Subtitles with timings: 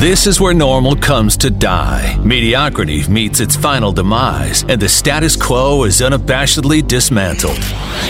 [0.00, 2.16] This is where normal comes to die.
[2.24, 7.58] Mediocrity meets its final demise, and the status quo is unabashedly dismantled.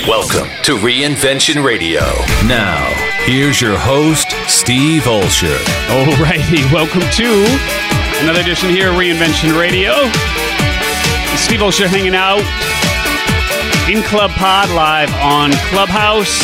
[0.06, 2.02] Welcome to Reinvention Radio.
[2.46, 2.78] Now,
[3.24, 5.58] here's your host, Steve Olsher.
[5.88, 7.58] Alrighty, welcome to
[8.22, 9.94] another edition here of Reinvention Radio.
[11.34, 12.38] Steve Olsher hanging out
[13.90, 16.38] in Club Pod live on Clubhouse.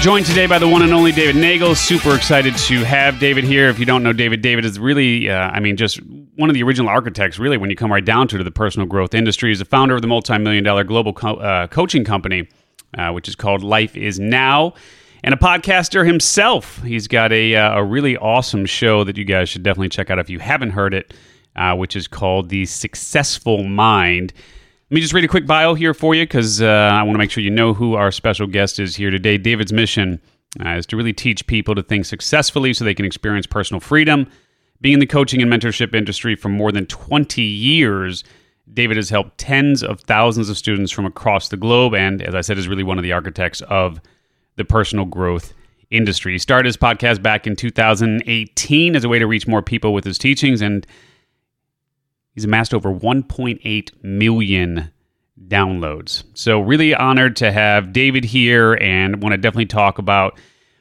[0.00, 1.74] Joined today by the one and only David Neagle.
[1.76, 3.68] Super excited to have David here.
[3.68, 6.00] If you don't know David, David is really, uh, I mean, just
[6.36, 8.86] one of the original architects, really, when you come right down to, to the personal
[8.88, 9.50] growth industry.
[9.50, 12.48] He's the founder of the multi million dollar global co- uh, coaching company,
[12.96, 14.72] uh, which is called Life is Now,
[15.22, 16.82] and a podcaster himself.
[16.82, 20.18] He's got a, uh, a really awesome show that you guys should definitely check out
[20.18, 21.12] if you haven't heard it,
[21.56, 24.32] uh, which is called The Successful Mind.
[24.90, 27.18] Let me just read a quick bio here for you because uh, I want to
[27.18, 29.38] make sure you know who our special guest is here today.
[29.38, 30.20] David's mission
[30.66, 34.28] uh, is to really teach people to think successfully so they can experience personal freedom.
[34.80, 38.24] Being in the coaching and mentorship industry for more than 20 years,
[38.74, 42.40] David has helped tens of thousands of students from across the globe and, as I
[42.40, 44.00] said, is really one of the architects of
[44.56, 45.54] the personal growth
[45.92, 46.32] industry.
[46.32, 50.04] He started his podcast back in 2018 as a way to reach more people with
[50.04, 50.84] his teachings and
[52.34, 54.90] He's amassed over 1.8 million
[55.48, 56.24] downloads.
[56.34, 60.38] So, really honored to have David here and want to definitely talk about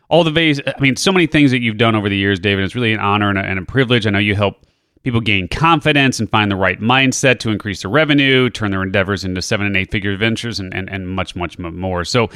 [0.10, 0.60] all the ways.
[0.66, 2.66] I mean, so many things that you've done over the years, David.
[2.66, 4.06] It's really an honor and a, and a privilege.
[4.06, 4.66] I know you help
[5.04, 9.24] people gain confidence and find the right mindset to increase their revenue, turn their endeavors
[9.24, 12.04] into seven and eight figure ventures, and, and, and much, much more.
[12.04, 12.30] So,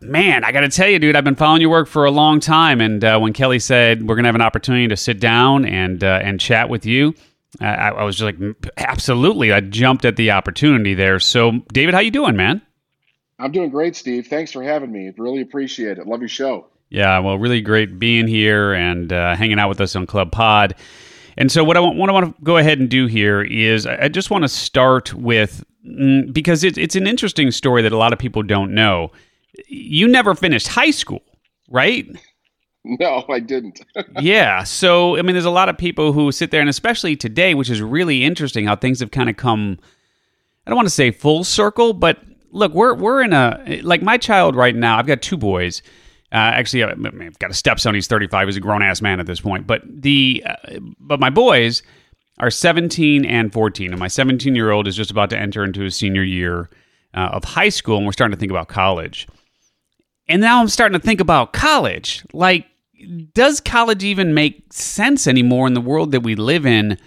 [0.00, 2.40] man, I got to tell you, dude, I've been following your work for a long
[2.40, 2.80] time.
[2.80, 6.02] And uh, when Kelly said we're going to have an opportunity to sit down and
[6.02, 7.14] uh, and chat with you,
[7.60, 9.52] I, I was just like, absolutely.
[9.52, 11.18] I jumped at the opportunity there.
[11.18, 12.62] So, David, how you doing, man?
[13.38, 14.26] I'm doing great, Steve.
[14.26, 15.12] Thanks for having me.
[15.16, 16.06] Really appreciate it.
[16.06, 16.66] Love your show.
[16.90, 20.74] Yeah, well, really great being here and uh, hanging out with us on Club Pod.
[21.36, 23.86] And so, what I want, what I want to go ahead and do here is,
[23.86, 27.96] I just want to start with mm, because it's it's an interesting story that a
[27.96, 29.12] lot of people don't know.
[29.68, 31.22] You never finished high school,
[31.68, 32.06] right?
[33.00, 33.84] No, I didn't.
[34.20, 34.62] yeah.
[34.62, 37.68] So, I mean, there's a lot of people who sit there, and especially today, which
[37.68, 39.78] is really interesting how things have kind of come,
[40.66, 44.16] I don't want to say full circle, but look, we're, we're in a, like my
[44.16, 45.82] child right now, I've got two boys.
[46.32, 47.94] Uh, actually, I've got a stepson.
[47.94, 48.48] He's 35.
[48.48, 49.66] He's a grown ass man at this point.
[49.66, 51.82] But the, uh, but my boys
[52.38, 55.82] are 17 and 14, and my 17 year old is just about to enter into
[55.82, 56.70] his senior year
[57.14, 59.26] uh, of high school, and we're starting to think about college.
[60.28, 62.24] And now I'm starting to think about college.
[62.32, 62.66] Like,
[63.32, 66.98] does college even make sense anymore in the world that we live in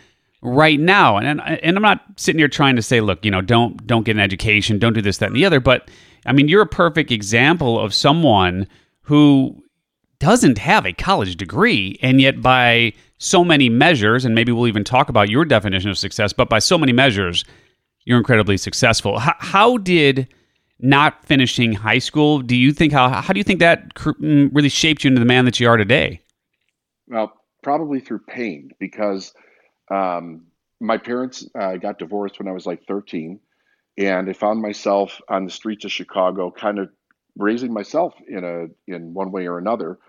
[0.42, 1.18] right now?
[1.18, 4.16] And and I'm not sitting here trying to say, look, you know, don't don't get
[4.16, 5.60] an education, don't do this, that, and the other.
[5.60, 5.90] But
[6.26, 8.68] I mean, you're a perfect example of someone
[9.04, 9.64] who
[10.20, 14.84] doesn't have a college degree, and yet by so many measures, and maybe we'll even
[14.84, 17.44] talk about your definition of success, but by so many measures,
[18.06, 19.20] you're incredibly successful.
[19.20, 20.28] How, how did
[20.82, 22.40] not finishing high school.
[22.40, 25.26] Do you think how how do you think that mm, really shaped you into the
[25.26, 26.22] man that you are today?
[27.08, 29.34] Well, probably through pain because
[29.90, 30.48] um,
[30.80, 33.40] my parents uh, got divorced when I was like 13,
[33.98, 36.90] and I found myself on the streets of Chicago, kind of
[37.38, 40.00] raising myself in a in one way or another.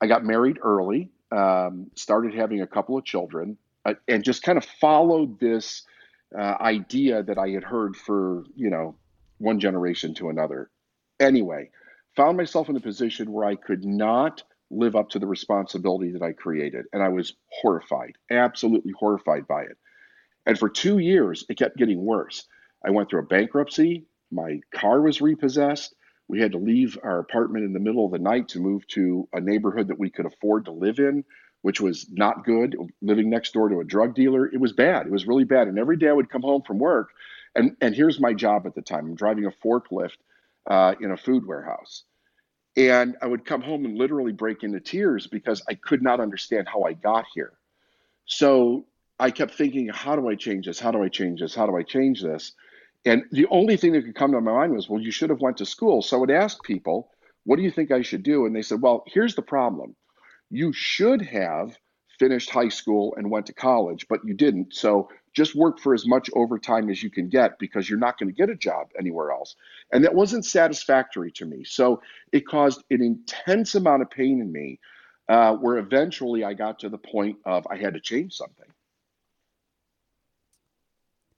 [0.00, 4.56] I got married early, um, started having a couple of children, uh, and just kind
[4.56, 5.82] of followed this
[6.36, 8.94] uh, idea that I had heard for you know
[9.38, 10.70] one generation to another.
[11.20, 11.70] Anyway,
[12.16, 16.22] found myself in a position where I could not live up to the responsibility that
[16.22, 16.86] I created.
[16.92, 19.78] And I was horrified, absolutely horrified by it.
[20.46, 22.46] And for two years, it kept getting worse.
[22.84, 24.06] I went through a bankruptcy.
[24.30, 25.94] My car was repossessed.
[26.28, 29.28] We had to leave our apartment in the middle of the night to move to
[29.32, 31.24] a neighborhood that we could afford to live in,
[31.62, 32.76] which was not good.
[33.00, 35.06] Living next door to a drug dealer, it was bad.
[35.06, 35.68] It was really bad.
[35.68, 37.10] And every day I would come home from work
[37.54, 39.06] and and here's my job at the time.
[39.06, 40.16] I'm driving a forklift
[40.68, 42.04] uh, in a food warehouse,
[42.76, 46.68] and I would come home and literally break into tears because I could not understand
[46.68, 47.52] how I got here.
[48.26, 48.86] So
[49.18, 50.78] I kept thinking, how do I change this?
[50.78, 51.54] How do I change this?
[51.54, 52.52] How do I change this?
[53.04, 55.40] And the only thing that could come to my mind was, well, you should have
[55.40, 56.02] went to school.
[56.02, 57.10] So I would ask people,
[57.44, 58.44] what do you think I should do?
[58.46, 59.96] And they said, well, here's the problem.
[60.50, 61.76] You should have
[62.18, 64.74] finished high school and went to college, but you didn't.
[64.74, 68.28] So just work for as much overtime as you can get because you're not going
[68.28, 69.54] to get a job anywhere else.
[69.92, 71.62] And that wasn't satisfactory to me.
[71.62, 72.02] So
[72.32, 74.80] it caused an intense amount of pain in me
[75.28, 78.66] uh, where eventually I got to the point of I had to change something.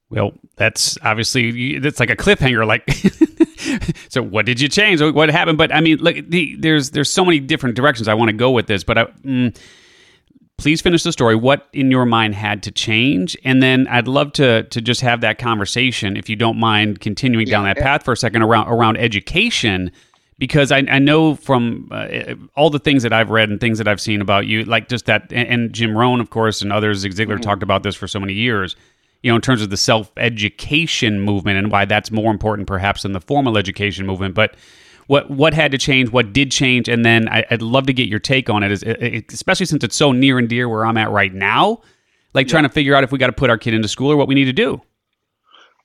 [0.08, 2.67] Well, that's obviously that's like a cliffhanger.
[2.67, 2.91] Like,
[4.08, 5.03] so what did you change?
[5.03, 5.58] What happened?
[5.58, 8.50] But I mean, look, the, there's there's so many different directions I want to go
[8.50, 8.82] with this.
[8.82, 9.56] But I, mm,
[10.61, 11.35] please finish the story.
[11.35, 13.35] What in your mind had to change?
[13.45, 17.47] And then I'd love to to just have that conversation, if you don't mind continuing
[17.47, 19.91] yeah, down that path for a second around around education.
[20.39, 23.87] Because I, I know from uh, all the things that I've read and things that
[23.87, 27.01] I've seen about you, like just that, and, and Jim Rohn, of course, and others,
[27.01, 27.41] Zig Ziglar mm-hmm.
[27.43, 28.75] talked about this for so many years,
[29.23, 33.03] you know, in terms of the self education movement and why that's more important perhaps
[33.03, 34.35] than the formal education movement.
[34.35, 34.56] But
[35.11, 38.09] what what had to change, what did change, and then I, would love to get
[38.09, 38.71] your take on it,
[39.33, 41.81] especially since it's so near and dear where I'm at right now.
[42.33, 42.53] Like yeah.
[42.53, 44.29] trying to figure out if we got to put our kid into school or what
[44.29, 44.81] we need to do.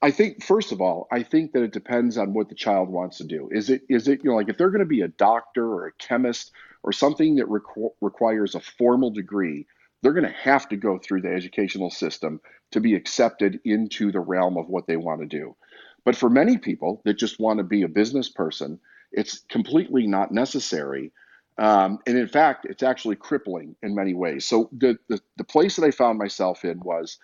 [0.04, 3.18] I think first of all, I think that it depends on what the child wants
[3.18, 3.50] to do.
[3.52, 5.88] Is it is it you know like if they're going to be a doctor or
[5.88, 6.52] a chemist
[6.84, 9.66] or something that requ- requires a formal degree,
[10.04, 12.42] they're going to have to go through the educational system
[12.74, 15.56] to be accepted into the realm of what they want to do.
[16.04, 18.80] But for many people that just want to be a business person,
[19.12, 21.12] it's completely not necessary.
[21.58, 24.46] Um, and in fact, it's actually crippling in many ways.
[24.46, 27.18] So the, the, the place that I found myself in was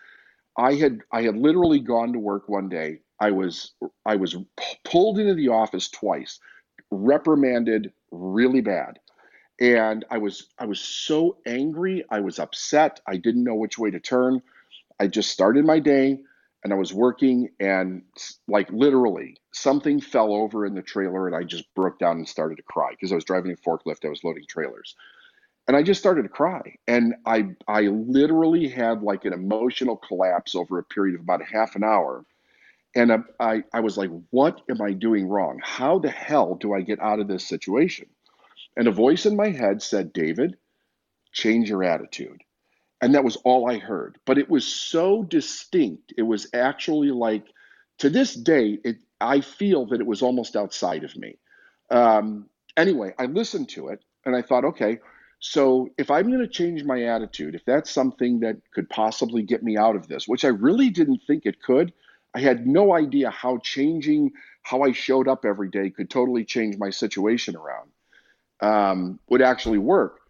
[0.58, 3.00] I had I had literally gone to work one day.
[3.20, 3.74] I was
[4.06, 4.36] I was
[4.84, 6.40] pulled into the office twice,
[6.92, 9.00] reprimanded really bad.
[9.60, 13.92] And I was I was so angry, I was upset, I didn't know which way
[13.92, 14.42] to turn.
[15.00, 16.20] I just started my day
[16.64, 18.04] and I was working and
[18.48, 22.58] like literally something fell over in the trailer and I just broke down and started
[22.58, 24.96] to cry because I was driving a forklift, I was loading trailers.
[25.68, 26.76] And I just started to cry.
[26.88, 31.46] And I I literally had like an emotional collapse over a period of about a
[31.46, 32.26] half an hour.
[32.94, 35.62] And I, I, I was like, what am I doing wrong?
[35.64, 38.08] How the hell do I get out of this situation?
[38.76, 40.58] And a voice in my head said, David,
[41.32, 42.42] change your attitude
[43.02, 44.18] and that was all I heard.
[44.26, 46.14] But it was so distinct.
[46.18, 47.46] It was actually like,
[48.00, 51.38] to this day, it, I feel that it was almost outside of me.
[51.90, 55.00] Um, anyway, I listened to it and I thought, okay,
[55.40, 59.64] so if I'm going to change my attitude, if that's something that could possibly get
[59.64, 61.92] me out of this, which I really didn't think it could,
[62.36, 64.32] I had no idea how changing
[64.62, 67.90] how I showed up every day could totally change my situation around,
[68.62, 70.21] um, would actually work.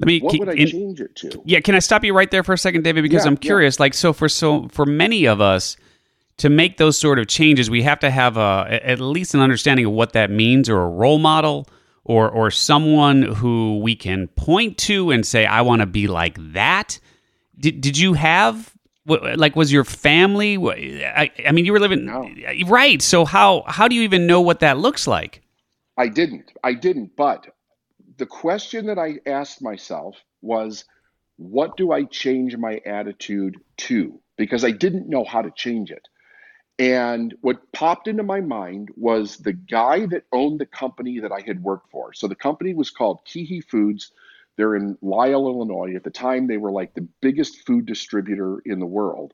[0.00, 0.20] Let me.
[0.20, 1.42] What would I in, change it to?
[1.44, 3.02] Yeah, can I stop you right there for a second, David?
[3.02, 3.76] Because yeah, I'm curious.
[3.76, 3.82] Yeah.
[3.82, 5.76] Like, so for so for many of us
[6.38, 9.84] to make those sort of changes, we have to have a at least an understanding
[9.84, 11.68] of what that means, or a role model,
[12.04, 16.38] or or someone who we can point to and say, "I want to be like
[16.54, 16.98] that."
[17.58, 18.72] Did did you have
[19.04, 20.56] like was your family?
[21.04, 22.26] I, I mean, you were living no.
[22.68, 23.02] right.
[23.02, 25.42] So how how do you even know what that looks like?
[25.98, 26.52] I didn't.
[26.64, 27.16] I didn't.
[27.16, 27.48] But
[28.20, 30.84] the question that I asked myself was,
[31.36, 34.20] what do I change my attitude to?
[34.36, 36.06] Because I didn't know how to change it.
[36.78, 41.40] And what popped into my mind was the guy that owned the company that I
[41.40, 42.12] had worked for.
[42.12, 44.12] So the company was called KeHE Foods.
[44.56, 45.94] They're in Lisle, Illinois.
[45.96, 49.32] At the time, they were like the biggest food distributor in the world.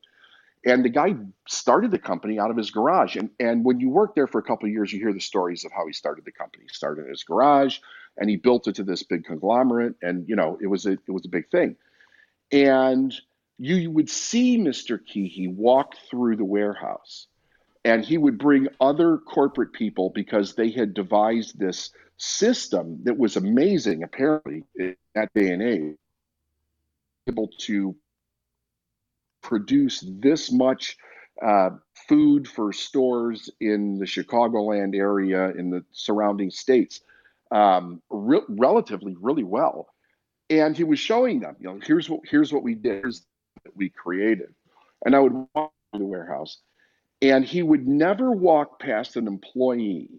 [0.64, 1.14] And the guy
[1.48, 3.16] started the company out of his garage.
[3.16, 5.64] And, and when you work there for a couple of years, you hear the stories
[5.64, 6.64] of how he started the company.
[6.64, 7.78] He started in his garage
[8.18, 9.94] and he built it to this big conglomerate.
[10.02, 11.76] And, you know, it was a, it was a big thing.
[12.52, 13.14] And
[13.58, 14.98] you, you would see Mr.
[14.98, 17.26] KeHE walk through the warehouse
[17.86, 23.36] and he would bring other corporate people because they had devised this system that was
[23.36, 25.96] amazing, apparently, in that day and age,
[27.28, 27.94] able to
[29.40, 30.96] produce this much
[31.40, 31.70] uh,
[32.08, 37.02] food for stores in the Chicagoland area, in the surrounding states,
[37.50, 39.88] um, re- relatively really well.
[40.48, 43.26] And he was showing them, you know, here's what here's what we did, here's
[43.64, 44.54] what we created.
[45.04, 46.58] And I would walk to the warehouse,
[47.20, 50.10] and he would never walk past an employee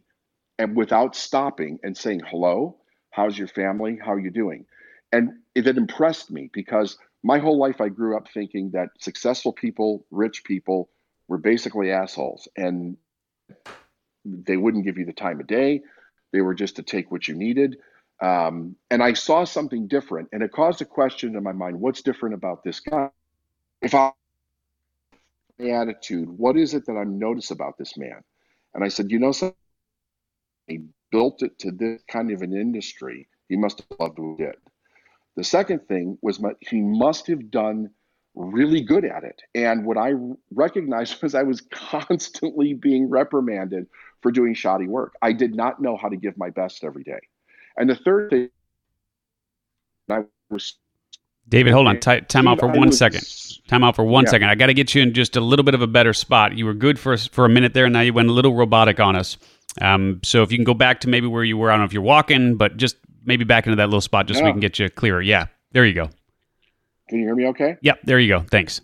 [0.59, 2.77] and without stopping and saying, "Hello,
[3.11, 3.97] how's your family?
[4.03, 4.65] How are you doing?"
[5.13, 10.05] And it impressed me because my whole life I grew up thinking that successful people,
[10.11, 10.89] rich people
[11.27, 12.97] were basically assholes and
[14.25, 15.81] they wouldn't give you the time of day.
[16.31, 17.77] They were just to take what you needed.
[18.21, 22.01] Um, and I saw something different and it caused a question in my mind what's
[22.01, 23.09] different about this guy?
[23.81, 24.11] If I
[25.59, 28.23] the attitude, what is it that I notice about this man?
[28.73, 29.55] And I said, you know something?
[30.67, 30.81] He
[31.11, 33.27] built it to this kind of an industry.
[33.49, 34.55] He must have loved what he did.
[35.35, 37.91] The second thing was he must have done
[38.35, 39.41] really good at it.
[39.55, 40.13] And what I
[40.53, 43.87] recognized was I was constantly being reprimanded
[44.21, 45.15] for doing shoddy work.
[45.21, 47.19] I did not know how to give my best every day.
[47.77, 48.49] And the third thing,
[50.09, 50.75] I was.
[51.49, 51.99] David, hold on.
[51.99, 53.23] T- time out for one second.
[53.67, 54.31] Time out for one yeah.
[54.31, 54.49] second.
[54.49, 56.57] I got to get you in just a little bit of a better spot.
[56.57, 58.99] You were good for for a minute there, and now you went a little robotic
[58.99, 59.37] on us.
[59.81, 61.85] Um, so if you can go back to maybe where you were, I don't know
[61.85, 64.59] if you're walking, but just maybe back into that little spot just so we can
[64.59, 65.21] get you clearer.
[65.21, 66.09] Yeah, there you go.
[67.09, 67.77] Can you hear me okay?
[67.81, 68.45] Yep, there you go.
[68.49, 68.81] Thanks.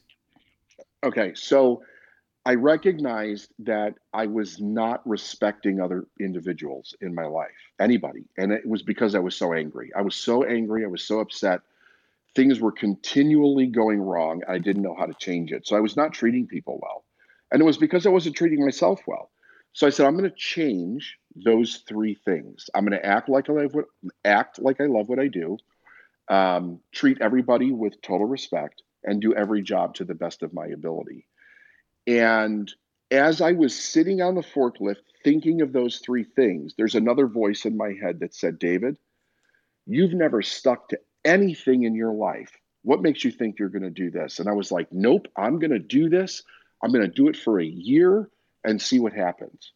[1.04, 1.82] Okay, so
[2.45, 8.25] I recognized that I was not respecting other individuals in my life, anybody.
[8.38, 9.91] And it was because I was so angry.
[9.95, 10.83] I was so angry.
[10.83, 11.62] I was so upset.
[12.35, 14.41] Things were continually going wrong.
[14.47, 15.65] I didn't know how to change it.
[15.65, 17.05] So I was not treating people well.
[17.51, 19.29] And it was because I wasn't treating myself well.
[19.71, 22.69] So I said, I'm going to change those three things.
[22.75, 23.85] I'm going to act like I love what,
[24.25, 25.57] act like I love what I do,
[26.27, 30.67] um, treat everybody with total respect, and do every job to the best of my
[30.67, 31.25] ability.
[32.07, 32.72] And
[33.12, 37.65] as I was sitting on the forklift thinking of those three things, there's another voice
[37.65, 38.98] in my head that said, David,
[39.86, 42.51] you've never stuck to anything in your life.
[42.83, 44.39] What makes you think you're going to do this?
[44.39, 46.43] And I was like, nope, I'm going to do this.
[46.83, 48.29] I'm going to do it for a year
[48.63, 49.72] and see what happens.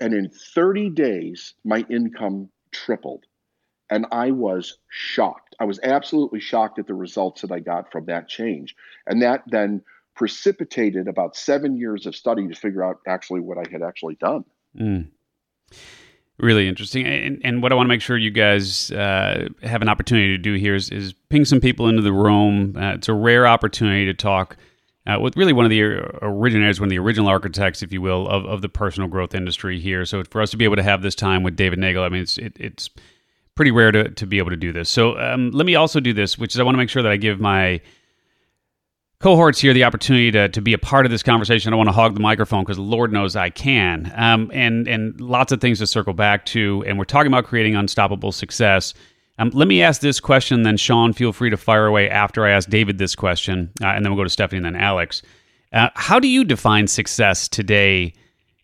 [0.00, 3.24] And in 30 days, my income tripled.
[3.88, 5.54] And I was shocked.
[5.60, 8.74] I was absolutely shocked at the results that I got from that change.
[9.06, 9.82] And that then
[10.16, 14.44] precipitated about seven years of study to figure out actually what I had actually done.
[14.78, 15.08] Mm.
[16.38, 17.06] Really interesting.
[17.06, 20.38] And, and, what I want to make sure you guys uh, have an opportunity to
[20.38, 22.76] do here is, is ping some people into the room.
[22.76, 24.58] Uh, it's a rare opportunity to talk
[25.06, 28.28] uh, with really one of the originators, one of the original architects, if you will,
[28.28, 30.04] of, of the personal growth industry here.
[30.04, 32.22] So for us to be able to have this time with David Neagle, I mean,
[32.22, 32.90] it's it, it's
[33.54, 34.90] pretty rare to, to be able to do this.
[34.90, 37.12] So um, let me also do this, which is I want to make sure that
[37.12, 37.80] I give my
[39.20, 41.68] cohorts here the opportunity to, to be a part of this conversation.
[41.68, 44.12] I don't want to hog the microphone because Lord knows I can.
[44.14, 46.84] Um, and and lots of things to circle back to.
[46.86, 48.94] And we're talking about creating unstoppable success.
[49.38, 52.50] Um, let me ask this question, then Sean, feel free to fire away after I
[52.50, 55.20] ask David this question, uh, and then we'll go to Stephanie and then Alex.
[55.72, 58.14] Uh, how do you define success today,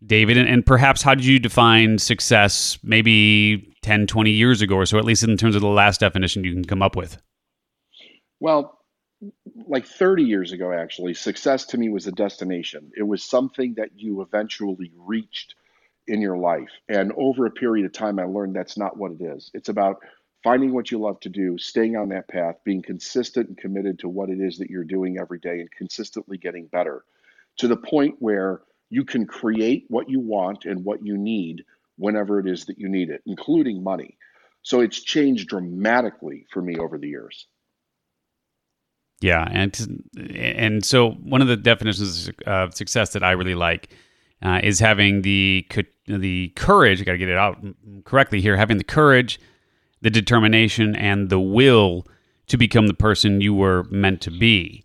[0.07, 0.39] David?
[0.39, 4.97] And, and perhaps how did you define success maybe 10, 20 years ago or so,
[4.97, 7.19] at least in terms of the last definition you can come up with?
[8.41, 8.79] Well,
[9.67, 12.93] like 30 years ago, actually, success to me was a destination.
[12.97, 15.55] It was something that you eventually reached
[16.07, 16.71] in your life.
[16.89, 19.51] And over a period of time, I learned that's not what it is.
[19.55, 20.03] It's about
[20.43, 24.09] finding what you love to do, staying on that path, being consistent and committed to
[24.09, 27.05] what it is that you're doing every day, and consistently getting better
[27.59, 31.65] to the point where you can create what you want and what you need
[31.97, 34.17] whenever it is that you need it, including money.
[34.63, 37.47] So it's changed dramatically for me over the years.
[39.23, 43.91] Yeah, and and so one of the definitions of success that I really like
[44.43, 45.65] uh, is having the
[46.07, 47.01] the courage.
[47.01, 47.65] I got to get it out
[48.05, 48.57] correctly here.
[48.57, 49.39] Having the courage,
[50.01, 52.05] the determination, and the will
[52.49, 54.85] to become the person you were meant to be.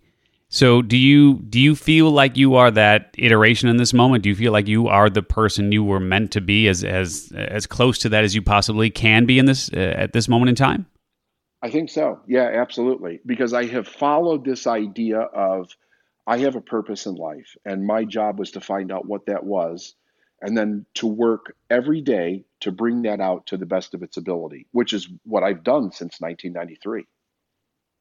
[0.50, 4.24] So, do you do you feel like you are that iteration in this moment?
[4.24, 7.34] Do you feel like you are the person you were meant to be, as as
[7.36, 10.50] as close to that as you possibly can be in this uh, at this moment
[10.50, 10.86] in time?
[11.62, 12.22] I think so.
[12.28, 13.20] Yeah, absolutely.
[13.26, 15.76] Because I have followed this idea of
[16.28, 19.44] I have a purpose in life, and my job was to find out what that
[19.44, 19.96] was,
[20.42, 24.18] and then to work every day to bring that out to the best of its
[24.18, 27.06] ability, which is what I've done since 1993.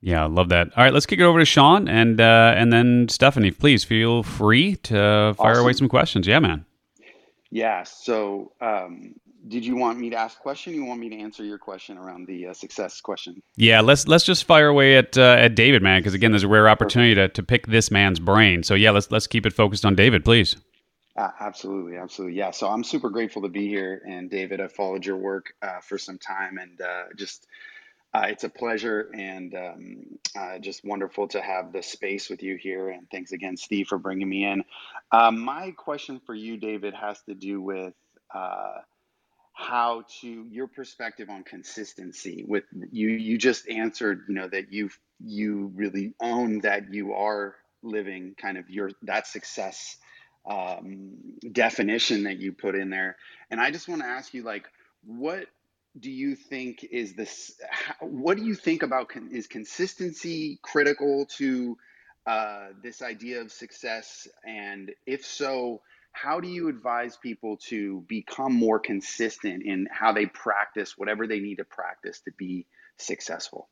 [0.03, 0.69] Yeah, I love that.
[0.77, 3.51] All right, let's kick it over to Sean and uh, and then Stephanie.
[3.51, 5.63] Please feel free to fire awesome.
[5.63, 6.27] away some questions.
[6.27, 6.67] Yeah, man.
[7.51, 7.85] Yeah.
[7.85, 9.15] So um,
[9.49, 10.75] did you want me to ask a question?
[10.75, 13.43] You want me to answer your question around the uh, success question?
[13.57, 16.49] Yeah, let's let's just fire away at uh, at David, man, because again, there's a
[16.49, 18.63] rare opportunity to, to pick this man's brain.
[18.63, 20.57] So yeah, let's let's keep it focused on David, please.
[21.17, 22.37] Uh, absolutely, absolutely.
[22.37, 22.51] Yeah.
[22.51, 25.97] So I'm super grateful to be here, and David, I've followed your work uh, for
[25.97, 27.47] some time, and uh, just
[28.13, 30.05] uh, it's a pleasure and um,
[30.39, 32.91] uh, just wonderful to have the space with you here.
[32.91, 34.65] And thanks again, Steve, for bringing me in.
[35.13, 37.95] My question for you, David, has to do with
[38.35, 38.81] uh,
[39.59, 44.91] how to your perspective on consistency with you you just answered you know that you
[45.19, 49.97] you really own that you are living kind of your that success
[50.49, 51.15] um,
[51.53, 53.17] definition that you put in there.
[53.51, 54.67] And i just want to ask you like
[55.07, 55.47] what
[55.99, 57.53] do you think is this
[58.01, 61.79] what do you think about is consistency critical to
[62.27, 64.27] uh, this idea of success?
[64.45, 65.81] And if so
[66.17, 71.41] how do you advise people to become more consistent in how they practice whatever they
[71.41, 72.65] need to practice to be
[72.97, 73.69] successful?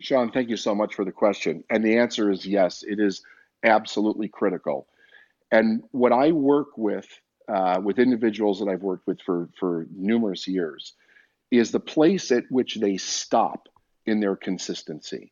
[0.00, 1.62] Sean, thank you so much for the question.
[1.70, 3.22] And the answer is yes, it is
[3.62, 4.88] absolutely critical.
[5.52, 7.06] And what I work with,
[7.48, 10.94] uh, with individuals that I've worked with for, for numerous years,
[11.52, 13.68] is the place at which they stop
[14.06, 15.30] in their consistency.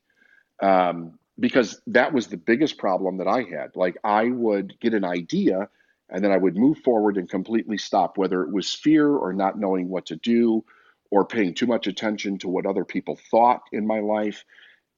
[0.63, 3.75] Um, because that was the biggest problem that I had.
[3.75, 5.69] Like, I would get an idea
[6.11, 9.59] and then I would move forward and completely stop, whether it was fear or not
[9.59, 10.65] knowing what to do
[11.11, 14.45] or paying too much attention to what other people thought in my life.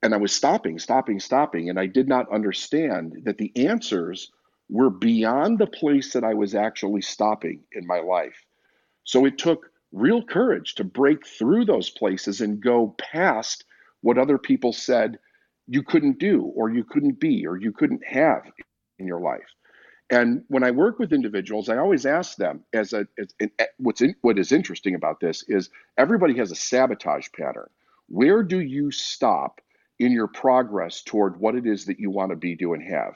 [0.02, 4.32] and I was stopping, stopping, stopping, and I did not understand that the answers
[4.68, 8.44] were beyond the place that I was actually stopping in my life.
[9.04, 13.64] So it took real courage to break through those places and go past
[14.00, 15.18] what other people said
[15.73, 18.43] you couldn't do or you couldn't be or you couldn't have
[18.99, 19.49] in your life.
[20.11, 23.49] And when I work with individuals, I always ask them as a as, eh,
[23.79, 27.71] what's in, what is interesting about this is everybody has a sabotage pattern.
[28.09, 29.62] Where do you stop
[29.99, 33.14] in your progress toward what it is that you want to be, do, and have?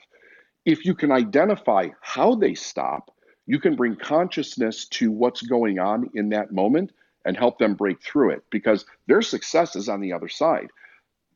[0.65, 3.11] If you can identify how they stop,
[3.45, 6.93] you can bring consciousness to what's going on in that moment
[7.27, 10.69] and help them break through it because their success is on the other side.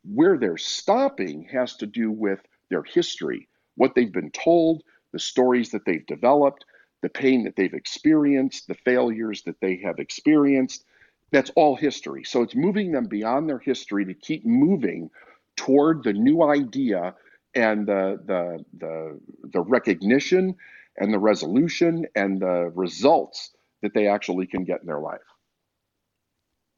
[0.05, 2.41] Where they're stopping has to do with
[2.71, 6.65] their history, what they've been told, the stories that they've developed,
[7.03, 10.85] the pain that they've experienced, the failures that they have experienced.
[11.33, 12.25] That's all history.
[12.25, 15.11] So it's moving them beyond their history to keep moving
[15.57, 17.15] toward the new idea
[17.55, 19.21] and the the the,
[19.53, 20.57] the recognition
[20.97, 23.53] and the resolution and the results
[23.83, 25.21] that they actually can get in their life.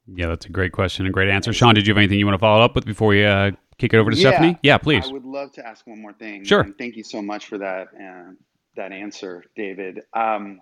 [0.06, 1.52] Yeah, that's a great question and great answer.
[1.52, 3.94] Sean, did you have anything you want to follow up with before we uh, kick
[3.94, 4.58] it over to yeah, Stephanie?
[4.62, 5.08] Yeah, please.
[5.08, 6.44] I would love to ask one more thing.
[6.44, 6.60] Sure.
[6.60, 8.32] And thank you so much for that uh,
[8.76, 10.00] that answer, David.
[10.12, 10.60] Um,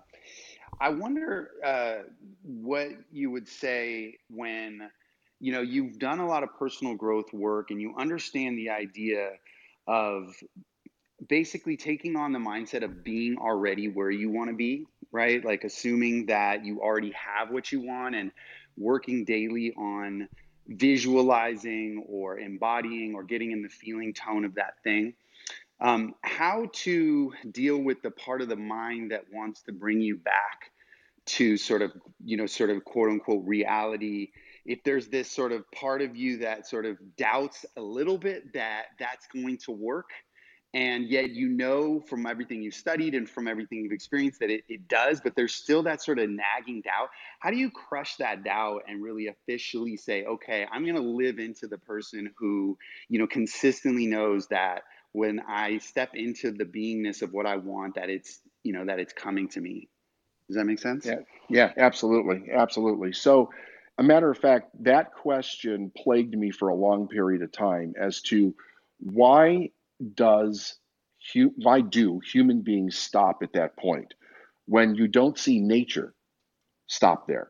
[0.79, 1.95] I wonder uh,
[2.43, 4.89] what you would say when
[5.39, 9.31] you know you've done a lot of personal growth work and you understand the idea
[9.87, 10.35] of
[11.27, 15.43] basically taking on the mindset of being already where you want to be, right?
[15.43, 18.31] Like assuming that you already have what you want and
[18.77, 20.27] working daily on
[20.67, 25.13] visualizing or embodying or getting in the feeling tone of that thing.
[25.79, 30.15] Um, how to deal with the part of the mind that wants to bring you
[30.17, 30.71] back
[31.25, 31.91] to sort of,
[32.23, 34.29] you know, sort of quote unquote reality.
[34.63, 38.53] If there's this sort of part of you that sort of doubts a little bit
[38.53, 40.11] that that's going to work,
[40.73, 44.63] and yet you know from everything you've studied and from everything you've experienced that it,
[44.69, 47.09] it does but there's still that sort of nagging doubt.
[47.39, 51.39] How do you crush that doubt and really officially say okay i'm going to live
[51.39, 52.77] into the person who
[53.09, 57.95] you know consistently knows that when i step into the beingness of what i want
[57.95, 59.89] that it's you know that it's coming to me
[60.51, 61.05] does that make sense?
[61.05, 61.19] Yeah.
[61.49, 62.51] Yeah absolutely.
[62.51, 63.13] Absolutely.
[63.13, 63.51] So
[63.97, 68.19] a matter of fact that question plagued me for a long period of time as
[68.23, 68.53] to
[68.99, 69.69] why
[70.15, 70.75] does
[71.57, 74.13] why do human beings stop at that point?
[74.65, 76.13] When you don't see nature
[76.87, 77.49] stop there.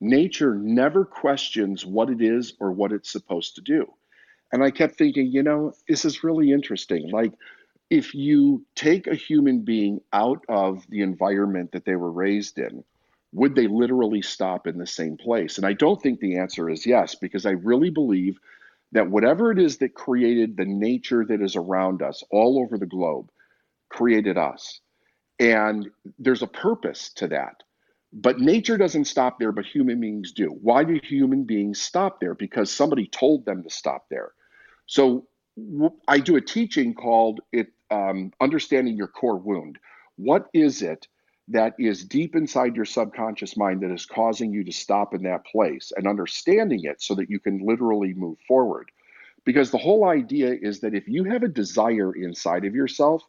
[0.00, 3.86] Nature never questions what it is or what it's supposed to do.
[4.52, 7.10] And i kept thinking you know this is really interesting.
[7.10, 7.32] Like
[7.90, 12.84] if you take a human being out of the environment that they were raised in
[13.32, 15.58] would they literally stop in the same place?
[15.58, 18.38] And i don't think the answer is yes because i really believe
[18.92, 22.86] that whatever it is that created the nature that is around us all over the
[22.86, 23.30] globe
[23.90, 24.80] created us.
[25.38, 27.62] And there's a purpose to that.
[28.12, 30.48] But nature doesn't stop there, but human beings do.
[30.48, 32.34] Why do human beings stop there?
[32.34, 34.32] Because somebody told them to stop there.
[34.86, 35.26] So
[36.08, 39.78] I do a teaching called it um, understanding your core wound.
[40.16, 41.06] What is it
[41.50, 45.46] that is deep inside your subconscious mind that is causing you to stop in that
[45.46, 48.90] place and understanding it so that you can literally move forward.
[49.44, 53.22] Because the whole idea is that if you have a desire inside of yourself,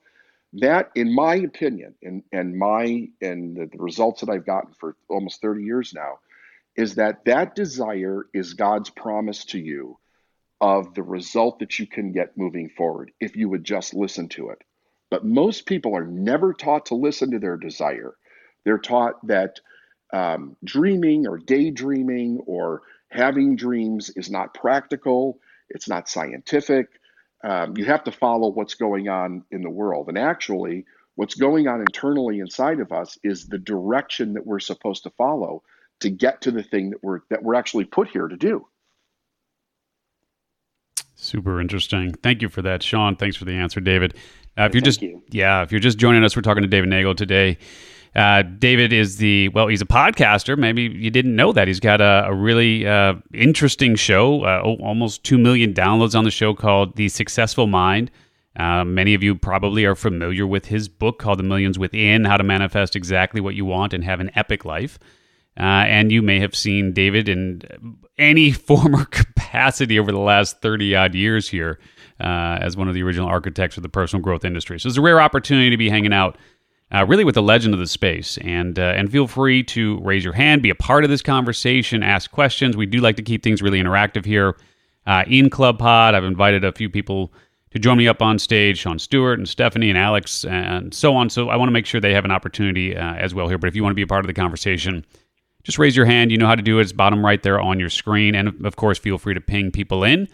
[0.54, 4.96] that, in my opinion, and, and my and the, the results that I've gotten for
[5.08, 6.20] almost 30 years now,
[6.76, 9.98] is that that desire is God's promise to you
[10.60, 14.50] of the result that you can get moving forward if you would just listen to
[14.50, 14.62] it.
[15.10, 18.14] But most people are never taught to listen to their desire.
[18.64, 19.60] They're taught that
[20.14, 26.88] um, dreaming or daydreaming or having dreams is not practical, it's not scientific.
[27.44, 30.10] Um, you have to follow what's going on in the world.
[30.10, 35.04] And actually, what's going on internally inside of us is the direction that we're supposed
[35.04, 35.64] to follow
[36.02, 38.68] to get to the thing that we're that we're actually put here to do.
[41.22, 42.14] Super interesting.
[42.14, 43.18] Thank you for that, Sean.
[43.18, 44.16] Thanks for the answer, David.
[44.58, 45.22] Uh, if you're just you.
[45.30, 47.58] yeah, if you're just joining us, we're talking to David Neagle today.
[48.16, 50.58] Uh, David is the well, he's a podcaster.
[50.58, 54.46] Maybe you didn't know that he's got a, a really uh, interesting show.
[54.46, 58.12] Uh, almost two million downloads on the show called "The Successful Mind."
[58.56, 62.38] Uh, many of you probably are familiar with his book called "The Millions Within: How
[62.38, 64.98] to Manifest Exactly What You Want and Have an Epic Life."
[65.60, 67.64] Uh, and you may have seen David in
[68.18, 71.80] any former capacity over the last 30 odd years here
[72.22, 74.80] uh, as one of the original architects of the personal growth industry.
[74.80, 76.38] So it's a rare opportunity to be hanging out.
[76.94, 80.24] Uh, really, with the legend of the space, and uh, and feel free to raise
[80.24, 82.78] your hand, be a part of this conversation, ask questions.
[82.78, 84.56] We do like to keep things really interactive here.
[85.08, 86.16] uh, in Club Pod.
[86.16, 87.34] I've invited a few people
[87.72, 91.30] to join me up on stage Sean Stewart and Stephanie and Alex and so on.
[91.32, 93.60] So I want to make sure they have an opportunity uh, as well here.
[93.60, 95.06] But if you want to be a part of the conversation,
[95.64, 96.32] just raise your hand.
[96.32, 96.84] You know how to do it.
[96.84, 98.36] It's bottom right there on your screen.
[98.36, 100.28] And of course, feel free to ping people in.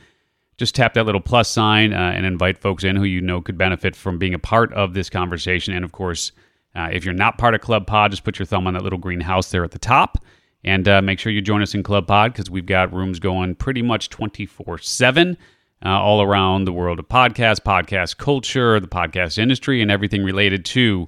[0.58, 3.58] Just tap that little plus sign uh, and invite folks in who you know could
[3.58, 5.74] benefit from being a part of this conversation.
[5.74, 6.32] And of course,
[6.76, 9.00] uh, if you're not part of Club Pod, just put your thumb on that little
[9.00, 10.18] green house there at the top.
[10.64, 13.56] And uh, make sure you join us in Club Pod because we've got rooms going
[13.56, 15.38] pretty much 24 7
[15.86, 20.66] uh, all around the world of podcasts, podcast culture, the podcast industry, and everything related
[20.66, 21.08] to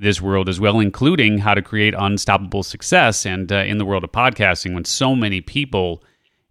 [0.00, 3.26] this world as well, including how to create unstoppable success.
[3.26, 6.02] And uh, in the world of podcasting, when so many people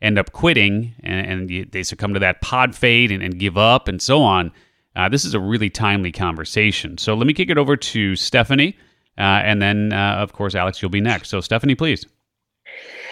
[0.01, 3.87] end up quitting and, and they succumb to that pod fade and, and give up
[3.87, 4.51] and so on,
[4.95, 6.97] uh, this is a really timely conversation.
[6.97, 8.75] So let me kick it over to Stephanie.
[9.17, 11.29] Uh, and then, uh, of course, Alex, you'll be next.
[11.29, 12.05] So, Stephanie, please.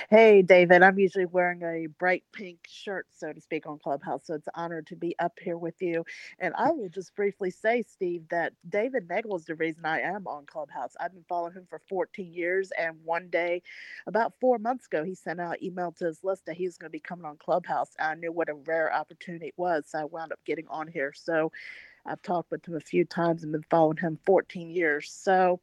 [0.10, 4.22] Hey, David, I'm usually wearing a bright pink shirt, so to speak, on Clubhouse.
[4.26, 6.06] So it's an honor to be up here with you.
[6.40, 10.28] And I will just briefly say, Steve, that David Neagle is the reason I am
[10.28, 10.94] on Clubhouse.
[11.02, 12.72] I've been following him for 14 years.
[12.80, 13.64] And one day,
[14.08, 16.78] about four months ago, he sent out an email to his list that he was
[16.78, 17.92] going to be coming on Clubhouse.
[18.00, 19.86] I knew what a rare opportunity it was.
[19.90, 21.14] So I wound up getting on here.
[21.14, 21.52] So
[22.06, 25.12] I've talked with him a few times and been following him 14 years.
[25.12, 25.60] So,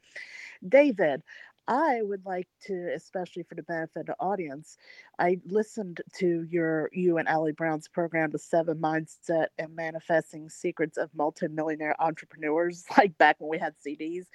[0.68, 1.22] David,
[1.68, 4.77] I would like to, especially for the benefit of the audience,
[5.18, 10.98] I listened to your you and Ali Brown's program, The Seven Mindset and Manifesting Secrets
[10.98, 14.27] of Multimillionaire Entrepreneurs, like back when we had CDs.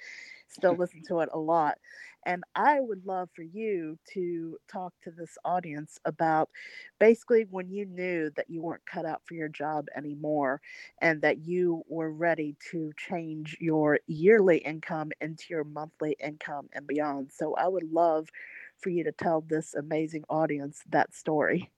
[0.48, 1.78] Still listen to it a lot.
[2.26, 6.50] And I would love for you to talk to this audience about
[6.98, 10.60] basically when you knew that you weren't cut out for your job anymore
[11.00, 16.86] and that you were ready to change your yearly income into your monthly income and
[16.86, 17.32] beyond.
[17.32, 18.28] So I would love
[18.78, 21.70] for you to tell this amazing audience that story.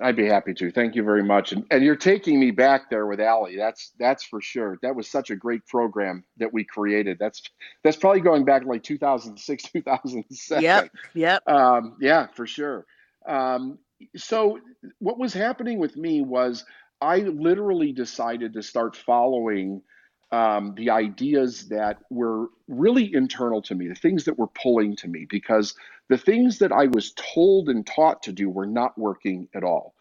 [0.00, 0.70] I'd be happy to.
[0.70, 1.52] Thank you very much.
[1.52, 3.56] And, and you're taking me back there with Ali.
[3.56, 4.78] That's that's for sure.
[4.82, 7.18] That was such a great program that we created.
[7.18, 7.42] That's
[7.82, 10.62] that's probably going back like 2006, 2007.
[10.62, 10.90] Yep.
[11.14, 11.48] Yep.
[11.48, 12.86] Um, yeah, for sure.
[13.26, 13.78] Um,
[14.16, 14.60] so
[14.98, 16.64] what was happening with me was
[17.00, 19.82] I literally decided to start following
[20.30, 25.08] um, the ideas that were really internal to me, the things that were pulling to
[25.08, 25.74] me, because
[26.08, 29.94] the things that I was told and taught to do were not working at all.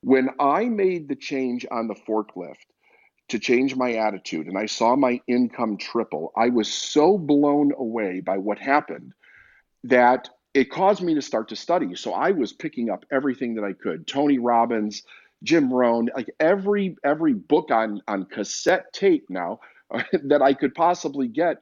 [0.00, 2.66] When I made the change on the forklift
[3.30, 8.20] to change my attitude and I saw my income triple, I was so blown away
[8.20, 9.12] by what happened
[9.84, 11.94] that it caused me to start to study.
[11.96, 15.02] So I was picking up everything that I could Tony Robbins,
[15.44, 19.60] Jim Rohn, like every every book on on cassette tape now
[20.24, 21.58] that I could possibly get,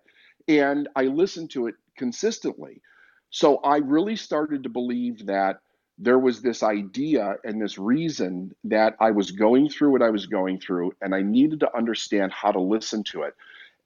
[0.49, 2.83] and I listened to it consistently.
[3.31, 5.61] So I really started to believe that
[5.99, 10.27] there was this idea and this reason that I was going through what I was
[10.27, 13.35] going through, and I needed to understand how to listen to it.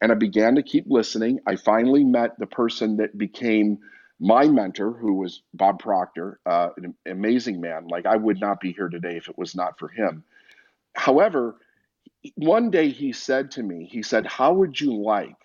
[0.03, 1.41] And I began to keep listening.
[1.47, 3.81] I finally met the person that became
[4.19, 7.89] my mentor, who was Bob Proctor, uh, an amazing man.
[7.89, 10.25] Like I would not be here today if it was not for him.
[10.95, 11.57] However,
[12.37, 15.37] one day he said to me, he said, How would you like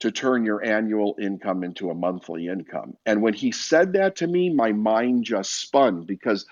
[0.00, 2.96] to turn your annual income into a monthly income?
[3.06, 6.46] And when he said that to me, my mind just spun because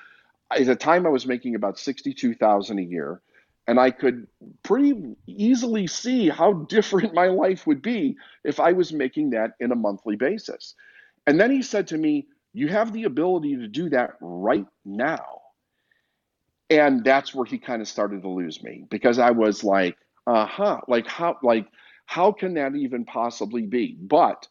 [0.51, 3.21] at the time I was making about 62,000 a year
[3.67, 4.27] and I could
[4.63, 9.73] pretty easily see how different my life would be if I was making that in
[9.73, 10.75] a monthly basis.
[11.27, 15.41] And then he said to me, You have the ability to do that right now.
[16.71, 20.47] And that's where he kind of started to lose me because I was like, uh
[20.47, 21.67] huh, like how, like,
[22.07, 23.97] how can that even possibly be?
[24.01, 24.47] But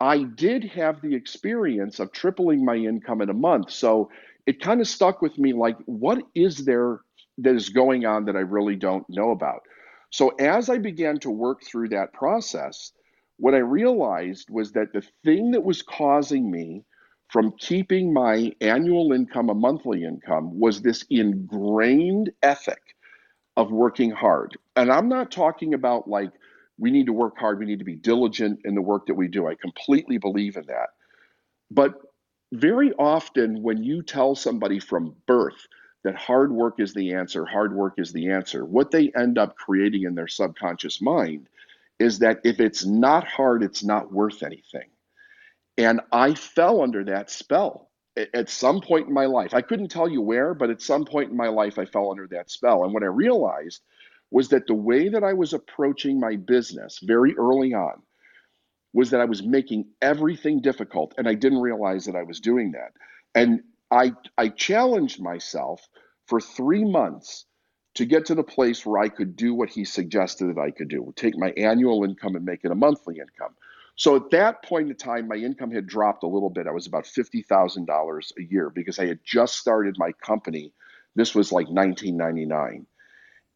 [0.00, 3.70] I did have the experience of tripling my income in a month.
[3.70, 4.10] So
[4.46, 7.00] it kind of stuck with me like, what is there
[7.38, 9.62] that is going on that I really don't know about?
[10.10, 12.92] So as I began to work through that process,
[13.38, 16.84] what I realized was that the thing that was causing me
[17.28, 22.80] from keeping my annual income a monthly income was this ingrained ethic
[23.56, 24.56] of working hard.
[24.76, 26.30] And I'm not talking about like
[26.78, 29.28] we need to work hard, we need to be diligent in the work that we
[29.28, 29.48] do.
[29.48, 30.90] I completely believe in that.
[31.70, 31.94] But
[32.52, 35.66] very often, when you tell somebody from birth
[36.04, 39.56] that hard work is the answer, hard work is the answer, what they end up
[39.56, 41.48] creating in their subconscious mind
[41.98, 44.88] is that if it's not hard, it's not worth anything.
[45.78, 47.90] And I fell under that spell
[48.34, 49.54] at some point in my life.
[49.54, 52.26] I couldn't tell you where, but at some point in my life, I fell under
[52.28, 52.84] that spell.
[52.84, 53.82] And what I realized
[54.30, 58.02] was that the way that I was approaching my business very early on
[58.92, 61.14] was that I was making everything difficult.
[61.18, 62.92] And I didn't realize that I was doing that.
[63.34, 65.86] And I, I challenged myself
[66.26, 67.45] for three months
[67.96, 70.88] to get to the place where I could do what he suggested that I could
[70.88, 73.54] do take my annual income and make it a monthly income.
[73.96, 76.66] So at that point in time, my income had dropped a little bit.
[76.66, 80.72] I was about $50,000 a year because I had just started my company.
[81.14, 82.86] This was like 1999.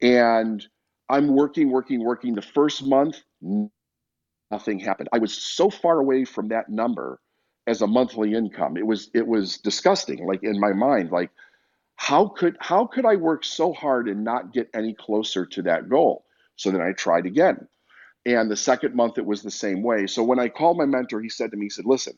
[0.00, 0.66] And
[1.10, 2.34] I'm working, working, working.
[2.34, 3.20] The first month,
[4.50, 5.10] nothing happened.
[5.12, 7.20] I was so far away from that number
[7.66, 8.78] as a monthly income.
[8.78, 10.26] It was it was disgusting.
[10.26, 11.30] Like in my mind, like
[12.00, 15.90] how could how could I work so hard and not get any closer to that
[15.90, 16.24] goal?
[16.56, 17.68] So then I tried again.
[18.24, 20.06] And the second month it was the same way.
[20.06, 22.14] So when I called my mentor, he said to me, he said, listen,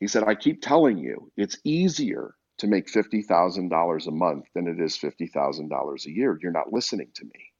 [0.00, 4.80] he said, I keep telling you, it's easier to make $50,000 a month than it
[4.80, 6.36] is $50,000 a year.
[6.42, 7.52] You're not listening to me.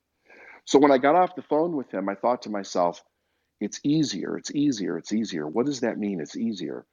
[0.64, 3.04] So when I got off the phone with him, I thought to myself,
[3.60, 5.46] it's easier, it's easier, it's easier.
[5.46, 6.20] What does that mean?
[6.20, 6.86] It's easier.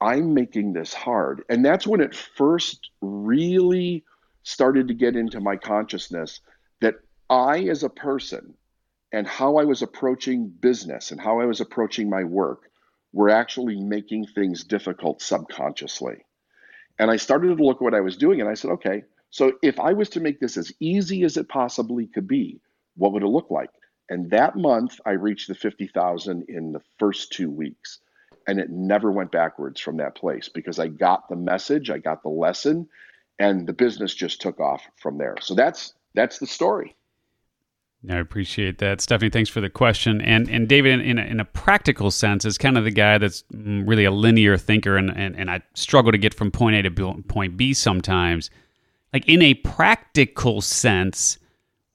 [0.00, 1.42] I'm making this hard.
[1.48, 4.04] And that's when it first really
[4.42, 6.40] started to get into my consciousness
[6.80, 6.94] that
[7.28, 8.54] I, as a person,
[9.12, 12.70] and how I was approaching business and how I was approaching my work
[13.12, 16.24] were actually making things difficult subconsciously.
[16.98, 19.52] And I started to look at what I was doing and I said, okay, so
[19.62, 22.60] if I was to make this as easy as it possibly could be,
[22.96, 23.70] what would it look like?
[24.10, 28.00] And that month, I reached the 50,000 in the first two weeks
[28.48, 32.22] and it never went backwards from that place because I got the message, I got
[32.22, 32.88] the lesson,
[33.38, 35.36] and the business just took off from there.
[35.40, 36.96] So that's that's the story.
[38.08, 39.30] I appreciate that, Stephanie.
[39.30, 40.22] Thanks for the question.
[40.22, 43.44] And and David, in a, in a practical sense, is kind of the guy that's
[43.52, 46.82] mm, really a linear thinker, and, and and I struggle to get from point A
[46.88, 48.50] to point B sometimes.
[49.12, 51.38] Like in a practical sense,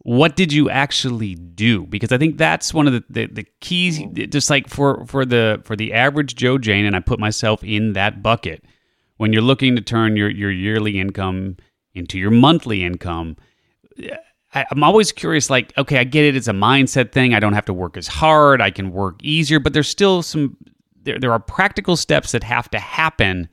[0.04, 1.86] what did you actually do?
[1.86, 4.30] Because i think that's one of the, the, the, keys mm.
[4.30, 7.94] just like for, for the for the average joe jane and i put myself in
[7.94, 8.64] that bucket.
[9.18, 11.58] When you're looking to turn your, your yearly income
[11.94, 13.38] into your monthly income
[14.54, 17.54] I, i'm always curious like okay i get it it's a mindset thing i don't
[17.54, 20.58] have to work as hard i can work easier but there's still some
[21.04, 23.48] there, there are practical steps that have to happen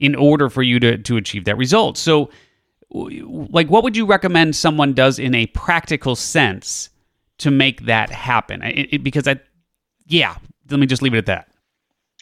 [0.00, 1.98] in order for you to to achieve that result.
[1.98, 2.30] So
[2.90, 6.90] like what would you recommend someone does in a practical sense
[7.38, 8.62] to make that happen?
[8.62, 9.38] It, it, because i
[10.06, 10.36] yeah
[10.70, 11.48] let me just leave it at that.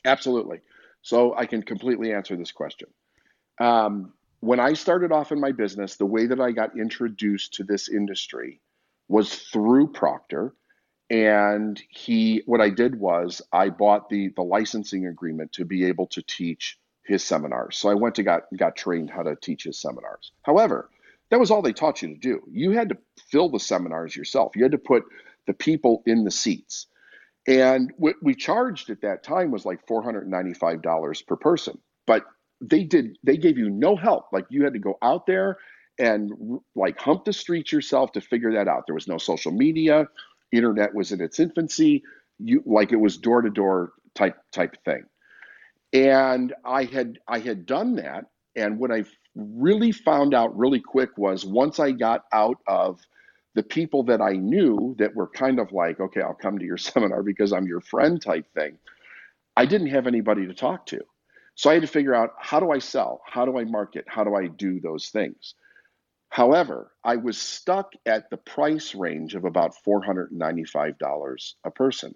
[0.04, 0.60] Absolutely.
[1.02, 2.88] So i can completely answer this question.
[3.60, 7.64] Um, when i started off in my business the way that i got introduced to
[7.64, 8.60] this industry
[9.08, 10.54] was through proctor
[11.08, 16.06] and he what i did was i bought the the licensing agreement to be able
[16.06, 17.76] to teach his seminars.
[17.78, 20.32] So I went to got got trained how to teach his seminars.
[20.42, 20.90] However,
[21.30, 22.40] that was all they taught you to do.
[22.50, 22.98] You had to
[23.30, 24.56] fill the seminars yourself.
[24.56, 25.04] You had to put
[25.46, 26.86] the people in the seats.
[27.48, 31.78] And what we charged at that time was like $495 per person.
[32.06, 32.24] But
[32.60, 34.26] they did they gave you no help.
[34.32, 35.58] Like you had to go out there
[35.98, 36.32] and
[36.74, 38.84] like hump the streets yourself to figure that out.
[38.86, 40.08] There was no social media,
[40.52, 42.02] internet was in its infancy.
[42.38, 45.04] You like it was door to door type type thing
[45.96, 48.26] and i had i had done that.
[48.56, 49.04] And what i
[49.34, 53.00] really found out really quick was once i got out of
[53.54, 56.76] the people that i knew that were kind of like okay i'll come to your
[56.90, 58.78] seminar because i'm your friend type thing
[59.56, 61.00] i didn't have anybody to talk to.
[61.56, 63.22] So i had to figure out how do i sell?
[63.26, 64.04] How do i market?
[64.08, 65.54] How do i do those things?
[66.30, 72.14] However i was stuck at the price range of about $495 a person.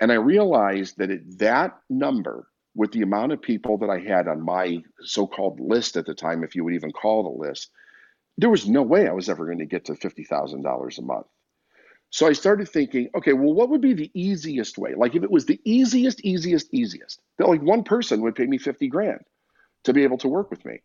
[0.00, 4.28] And i realized that at that number with the amount of people that I had
[4.28, 7.48] on my so called list at the time, if you would even call it a
[7.48, 7.70] list,
[8.38, 11.26] there was no way I was ever going to get to $50,000 a month.
[12.10, 14.94] So I started thinking, okay, well, what would be the easiest way?
[14.94, 18.58] Like if it was the easiest, easiest, easiest, that like one person would pay me
[18.58, 19.22] 50 grand
[19.84, 20.80] to be able to work with me.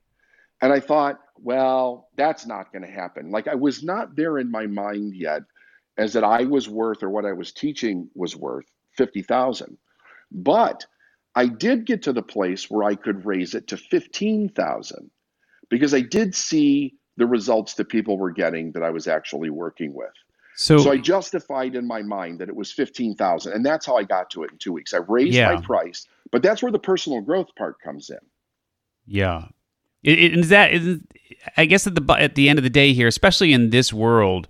[0.61, 3.29] And I thought, well, that's not going to happen.
[3.29, 5.43] Like I was not there in my mind yet
[5.97, 9.77] as that I was worth or what I was teaching was worth 50,000.
[10.31, 10.85] But
[11.35, 15.11] I did get to the place where I could raise it to 15,000
[15.69, 19.93] because I did see the results that people were getting that I was actually working
[19.93, 20.13] with.
[20.55, 24.03] So, so I justified in my mind that it was 15,000 and that's how I
[24.03, 24.93] got to it in 2 weeks.
[24.93, 25.53] I raised yeah.
[25.53, 28.17] my price, but that's where the personal growth part comes in.
[29.05, 29.45] Yeah.
[30.03, 30.99] It, is that is
[31.57, 34.47] I guess at the at the end of the day here, especially in this world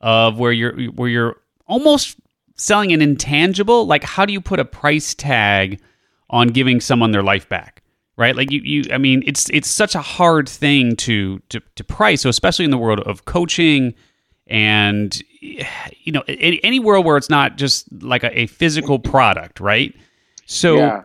[0.00, 2.16] of where you're where you're almost
[2.56, 5.80] selling an intangible, like how do you put a price tag
[6.32, 7.82] on giving someone their life back
[8.16, 11.84] right like you, you i mean it's it's such a hard thing to to, to
[11.84, 13.94] price so especially in the world of coaching
[14.48, 19.60] and you know any, any world where it's not just like a, a physical product
[19.60, 19.94] right
[20.46, 21.02] so yeah.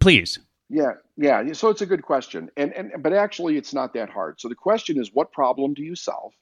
[0.00, 1.52] please Yeah, yeah.
[1.54, 4.38] So it's a good question, and and but actually, it's not that hard.
[4.38, 6.32] So the question is, what problem do you solve?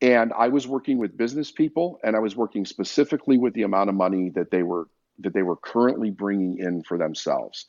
[0.00, 3.90] And I was working with business people, and I was working specifically with the amount
[3.90, 4.88] of money that they were
[5.20, 7.66] that they were currently bringing in for themselves.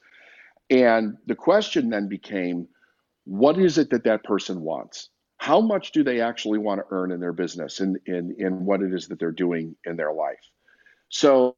[0.70, 2.68] And the question then became,
[3.26, 5.10] what is it that that person wants?
[5.38, 8.82] How much do they actually want to earn in their business and in, in, what
[8.82, 10.40] it is that they're doing in their life?
[11.10, 11.56] So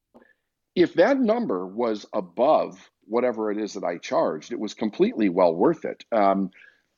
[0.76, 5.56] if that number was above whatever it is that I charged, it was completely well
[5.56, 6.04] worth it.
[6.12, 6.52] Um,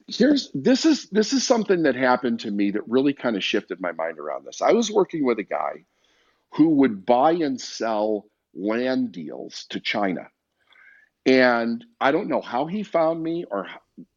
[0.07, 3.79] here's this is this is something that happened to me that really kind of shifted
[3.79, 4.61] my mind around this.
[4.61, 5.83] I was working with a guy
[6.51, 10.29] who would buy and sell land deals to China.
[11.25, 13.67] And I don't know how he found me or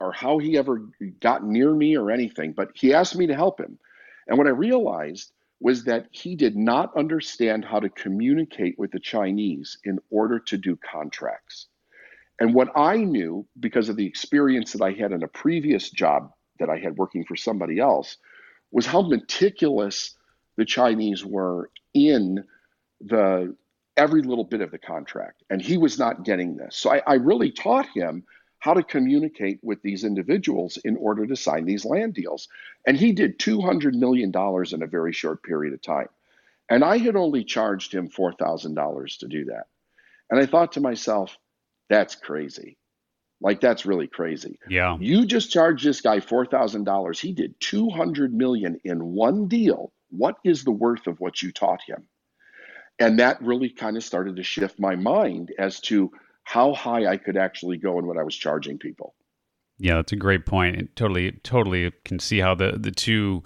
[0.01, 0.89] or how he ever
[1.21, 3.79] got near me or anything, but he asked me to help him.
[4.27, 9.01] And what I realized was that he did not understand how to communicate with the
[9.01, 11.69] Chinese in order to do contracts.
[12.41, 16.33] And what I knew, because of the experience that I had in a previous job
[16.59, 18.17] that I had working for somebody else,
[18.73, 20.17] was how meticulous
[20.57, 22.43] the Chinese were in
[23.01, 23.55] the
[23.97, 25.43] every little bit of the contract.
[25.51, 26.77] And he was not getting this.
[26.77, 28.25] So I, I really taught him
[28.59, 32.49] how to communicate with these individuals in order to sign these land deals.
[32.87, 36.09] And he did $200 million in a very short period of time.
[36.71, 39.67] And I had only charged him $4,000 to do that.
[40.31, 41.37] And I thought to myself,
[41.91, 42.79] that's crazy.
[43.41, 44.59] Like that's really crazy.
[44.69, 44.97] Yeah.
[45.01, 47.19] You just charged this guy $4,000.
[47.19, 49.93] He did 200 million in one deal.
[50.11, 52.07] What is the worth of what you taught him?
[52.99, 56.11] And that really kind of started to shift my mind as to
[56.45, 59.15] how high I could actually go and what I was charging people.
[59.79, 60.77] Yeah, that's a great point.
[60.77, 63.43] And totally, totally can see how the the two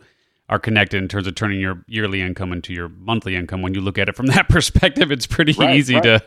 [0.49, 3.63] are connected in terms of turning your yearly income into your monthly income.
[3.63, 6.03] When you look at it from that perspective, it's pretty right, easy right.
[6.03, 6.23] to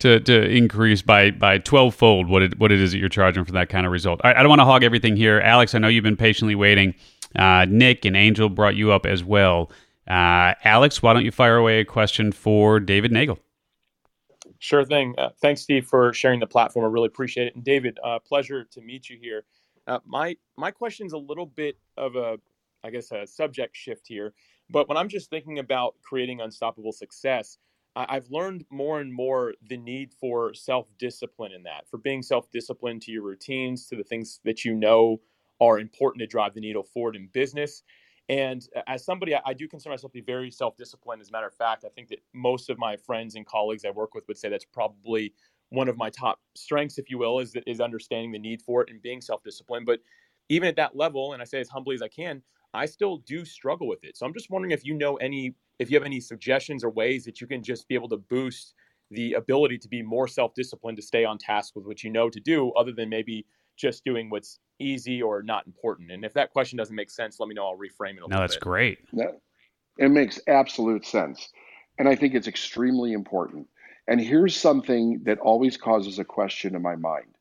[0.00, 3.44] to to increase by by twelve fold what it what it is that you're charging
[3.44, 4.20] for that kind of result.
[4.24, 5.74] I, I don't want to hog everything here, Alex.
[5.74, 6.94] I know you've been patiently waiting.
[7.36, 9.70] Uh, Nick and Angel brought you up as well.
[10.10, 13.38] Uh, Alex, why don't you fire away a question for David Neagle?
[14.58, 15.14] Sure thing.
[15.16, 16.84] Uh, thanks, Steve, for sharing the platform.
[16.84, 17.54] I really appreciate it.
[17.54, 19.44] And David, uh, pleasure to meet you here.
[19.86, 22.38] Uh, my my question's a little bit of a,
[22.82, 24.34] I guess, a subject shift here.
[24.68, 27.58] But when I'm just thinking about creating unstoppable success,
[27.94, 32.50] I've learned more and more the need for self discipline in that, for being self
[32.50, 35.20] disciplined to your routines, to the things that you know
[35.60, 37.84] are important to drive the needle forward in business.
[38.30, 41.20] And uh, as somebody, I, do consider myself to be very self disciplined.
[41.20, 43.90] As a matter of fact, I think that most of my friends and colleagues I
[43.90, 45.34] work with would say that's probably
[45.70, 48.88] one of my top strengths, if you will, is, is understanding the need for it
[48.88, 49.84] and being self disciplined.
[49.84, 49.98] But
[50.48, 52.40] even at that level, and I say as humbly as I can,
[52.72, 54.16] I still do struggle with it.
[54.16, 57.24] So I'm just wondering if you know any, if you have any suggestions or ways
[57.24, 58.74] that you can just be able to boost
[59.10, 62.30] the ability to be more self disciplined to stay on task with what you know
[62.30, 63.44] to do, other than maybe
[63.80, 66.10] just doing what's easy or not important.
[66.10, 67.66] And if that question doesn't make sense, let me know.
[67.66, 68.22] I'll reframe it.
[68.22, 68.34] A little bit.
[68.36, 68.62] No, that's bit.
[68.62, 68.98] great.
[69.14, 69.40] That,
[69.98, 71.48] it makes absolute sense,
[71.98, 73.68] and I think it's extremely important.
[74.08, 77.34] And here's something that always causes a question in my mind.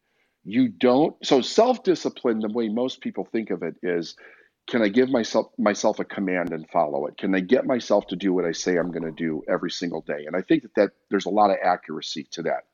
[0.43, 4.15] You don't so self-discipline the way most people think of it is
[4.69, 7.17] can I give myself myself a command and follow it?
[7.17, 10.01] Can I get myself to do what I say I'm going to do every single
[10.01, 10.25] day?
[10.27, 12.65] And I think that, that there's a lot of accuracy to that.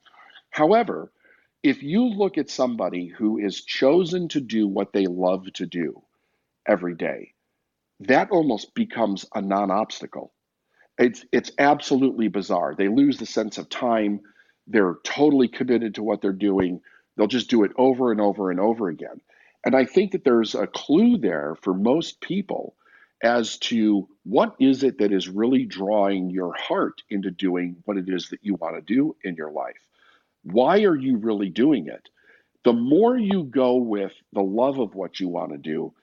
[0.50, 1.12] However,
[1.66, 6.04] if you look at somebody who is chosen to do what they love to do
[6.68, 7.34] every day,
[8.02, 10.32] that almost becomes a non-obstacle.
[11.00, 12.76] It's it's absolutely bizarre.
[12.76, 14.20] They lose the sense of time.
[14.68, 16.82] They're totally committed to what they're doing.
[17.18, 19.20] They'll just do it over and over and over again.
[19.66, 22.76] And I think that there's a clue there for most people
[23.24, 28.08] as to what is it that is really drawing your heart into doing what it
[28.08, 29.82] is that you want to do in your life.
[30.46, 32.10] Why are you really doing it?
[32.66, 35.94] The more you go with the love of what you want to do,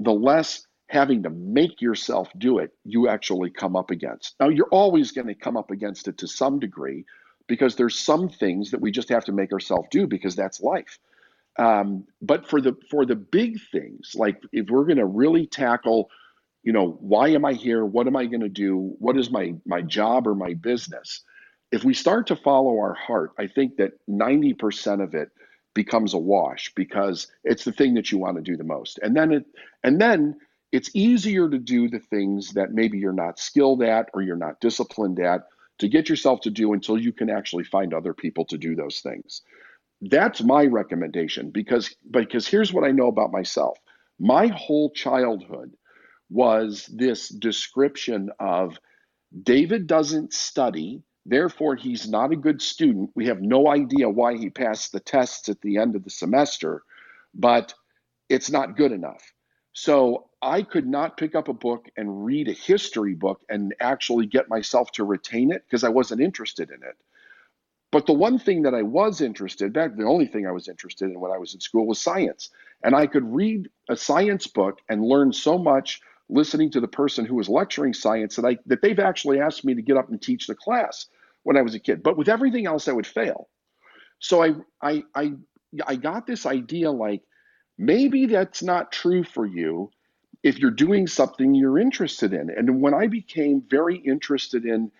[0.00, 4.36] the less having to make yourself do it you actually come up against.
[4.40, 7.06] Now, you're always going to come up against it to some degree
[7.48, 10.98] because there's some things that we just have to make ourselves do because that's life.
[11.58, 16.10] Um, but for the for the big things, like if we're going to really tackle,
[16.62, 17.84] you know, why am I here?
[17.84, 18.94] What am I going to do?
[18.98, 21.22] What is my my job or my business?
[21.72, 25.30] If we start to follow our heart, I think that 90% of it
[25.74, 28.98] becomes a wash because it's the thing that you want to do the most.
[29.02, 29.44] And then it
[29.84, 30.36] and then
[30.72, 34.60] it's easier to do the things that maybe you're not skilled at or you're not
[34.60, 35.42] disciplined at
[35.78, 39.00] to get yourself to do until you can actually find other people to do those
[39.00, 39.42] things.
[40.02, 43.78] That's my recommendation because because here's what I know about myself.
[44.18, 45.74] My whole childhood
[46.30, 48.78] was this description of
[49.42, 53.10] David doesn't study Therefore, he's not a good student.
[53.14, 56.82] We have no idea why he passed the tests at the end of the semester,
[57.34, 57.74] but
[58.28, 59.32] it's not good enough.
[59.72, 64.26] So I could not pick up a book and read a history book and actually
[64.26, 66.96] get myself to retain it because I wasn't interested in it.
[67.92, 71.10] But the one thing that I was interested, back the only thing I was interested
[71.10, 72.50] in when I was in school was science.
[72.82, 76.00] And I could read a science book and learn so much
[76.30, 79.74] listening to the person who was lecturing science that I that they've actually asked me
[79.74, 81.06] to get up and teach the class
[81.42, 82.02] when I was a kid.
[82.02, 83.48] But with everything else I would fail.
[84.18, 85.32] So I I I
[85.86, 87.22] I got this idea like
[87.78, 89.90] maybe that's not true for you
[90.42, 92.50] if you're doing something you're interested in.
[92.50, 94.90] And when I became very interested in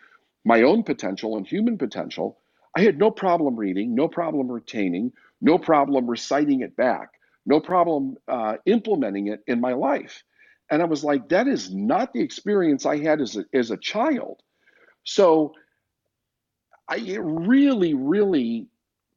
[0.44, 2.38] my own potential and human potential,
[2.76, 7.14] I had no problem reading, no problem retaining, no problem reciting it back,
[7.46, 10.22] no problem uh, implementing it in my life.
[10.70, 13.76] And I was like, that is not the experience I had as a, as a
[13.76, 14.42] child.
[15.04, 15.54] So
[16.88, 18.68] I, it really, really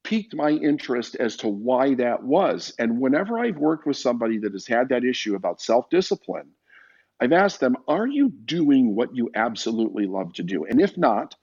[0.03, 2.73] piqued my interest as to why that was.
[2.79, 6.49] And whenever I've worked with somebody that has had that issue about self discipline,
[7.19, 10.65] I've asked them, Are you doing what you absolutely love to do?
[10.65, 11.35] And if not,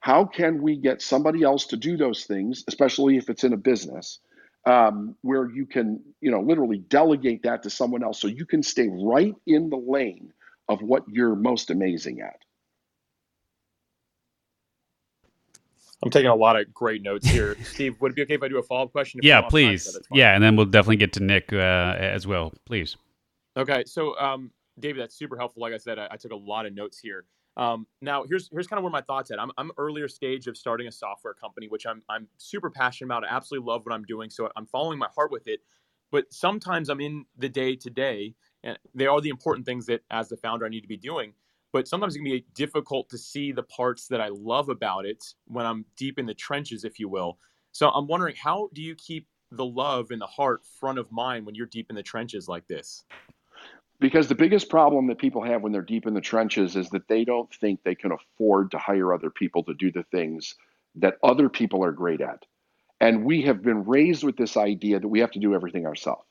[0.00, 3.58] how can we get somebody else to do those things, especially if it's in a
[3.58, 4.20] business,
[4.66, 8.62] um, where you can, you know, literally delegate that to someone else so you can
[8.62, 10.32] stay right in the lane
[10.68, 12.40] of what you're most amazing at?
[16.02, 17.56] I'm taking a lot of great notes here.
[17.64, 19.20] Steve, would it be okay if I do a follow up question?
[19.22, 19.96] yeah, please.
[20.12, 21.56] yeah, and then we'll definitely get to Nick uh,
[21.98, 22.52] as well.
[22.66, 22.96] Please.
[23.56, 25.62] Okay, so um, David, that's super helpful.
[25.62, 27.24] Like I said, I, I took a lot of notes here.
[27.56, 29.40] Um, now, here's here's kind of where my thoughts at.
[29.40, 33.24] I'm I'm earlier stage of starting a software company, which I'm I'm super passionate about.
[33.24, 35.60] I absolutely love what I'm doing, so I'm following my heart with it.
[36.12, 40.02] But sometimes I'm in the day to day, and they are the important things that,
[40.10, 41.32] as the founder, I need to be doing.
[41.72, 45.34] But sometimes it can be difficult to see the parts that I love about it
[45.46, 47.38] when I'm deep in the trenches, if you will.
[47.72, 51.44] So I'm wondering, how do you keep the love and the heart front of mind
[51.44, 53.04] when you're deep in the trenches like this?
[53.98, 57.08] Because the biggest problem that people have when they're deep in the trenches is that
[57.08, 60.54] they don't think they can afford to hire other people to do the things
[60.96, 62.44] that other people are great at.
[63.00, 66.24] And we have been raised with this idea that we have to do everything ourselves.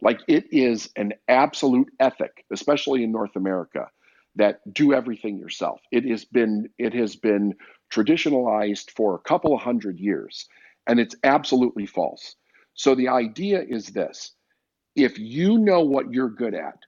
[0.00, 3.88] Like it is an absolute ethic, especially in North America,
[4.36, 5.80] that do everything yourself.
[5.92, 7.54] It has been it has been
[7.92, 10.48] traditionalized for a couple of hundred years,
[10.86, 12.34] and it's absolutely false.
[12.74, 14.32] So the idea is this:
[14.96, 16.78] if you know what you're good at,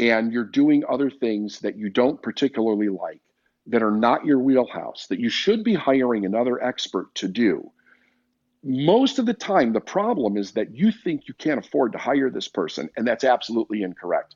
[0.00, 3.20] and you're doing other things that you don't particularly like,
[3.66, 7.70] that are not your wheelhouse, that you should be hiring another expert to do,
[8.64, 12.30] most of the time, the problem is that you think you can't afford to hire
[12.30, 14.34] this person, and that's absolutely incorrect.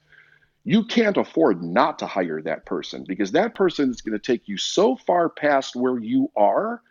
[0.64, 4.48] You can't afford not to hire that person because that person is going to take
[4.48, 6.82] you so far past where you are,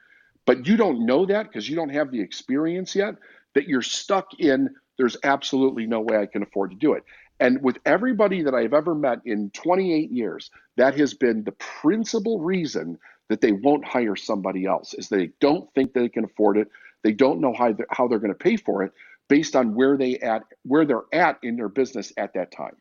[0.46, 3.16] but you don't know that because you don't have the experience yet,
[3.54, 7.04] that you're stuck in there's absolutely no way I can afford to do it.
[7.40, 12.40] And with everybody that I've ever met in 28 years, that has been the principal
[12.40, 12.98] reason
[13.30, 16.70] that they won't hire somebody else is they don't think they can afford it.
[17.04, 18.94] They don't know how they're, how they're going to pay for it
[19.30, 22.76] based on where they at where they're at in their business at that time.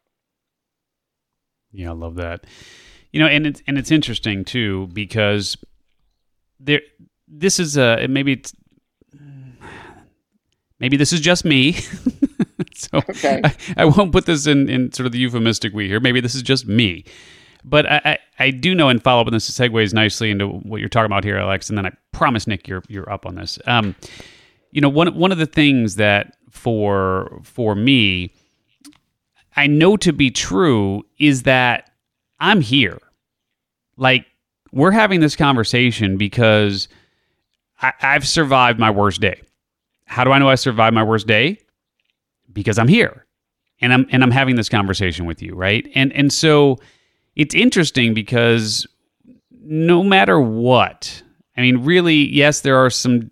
[1.71, 2.45] Yeah, I love that.
[3.13, 5.57] You know, and it's and it's interesting too because
[6.61, 6.83] there
[7.27, 8.55] this is a maybe it's
[10.79, 11.77] maybe this is just me.
[13.09, 13.41] okay.
[13.45, 16.01] I, I, won't put this in, in sort of the euphemistic we here.
[16.01, 17.05] Maybe this is just me.
[17.65, 20.81] But I, I, I do know and follow up on this segues nicely into what
[20.81, 21.69] you're talking about here, Alex.
[21.69, 23.59] And then I promise, Nick, you're you're up on this.
[23.67, 23.95] Um,
[24.73, 28.33] you know, one one of the things that for for me,
[29.57, 31.91] I know to be true is that
[32.41, 32.99] I'm here.
[33.97, 34.27] Like
[34.73, 36.89] we're having this conversation because
[37.81, 39.41] I, I've survived my worst day.
[40.07, 41.59] How do I know I survived my worst day?
[42.53, 43.27] Because I'm here
[43.81, 45.89] and I'm and I'm having this conversation with you, right?
[45.95, 46.79] And and so
[47.37, 48.87] it's interesting because
[49.65, 51.23] no matter what,
[51.57, 53.31] I mean, really, yes, there are some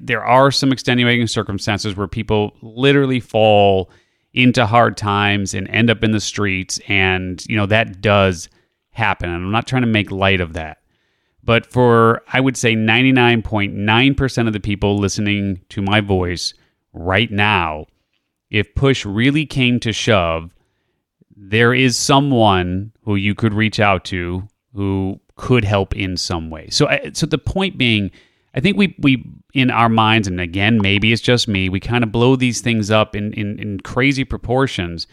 [0.00, 3.90] there are some extenuating circumstances where people literally fall
[4.34, 8.48] into hard times and end up in the streets and you know that does
[8.90, 10.78] happen and I'm not trying to make light of that.
[11.44, 16.52] But for, I would say, 99.9% of the people listening to my voice
[16.92, 17.86] right now,
[18.50, 20.54] if push really came to shove,
[21.36, 26.68] there is someone who you could reach out to who could help in some way.
[26.70, 28.10] So, so the point being,
[28.54, 29.24] I think we we
[29.54, 32.90] in our minds, and again, maybe it's just me, we kind of blow these things
[32.90, 35.06] up in, in, in crazy proportions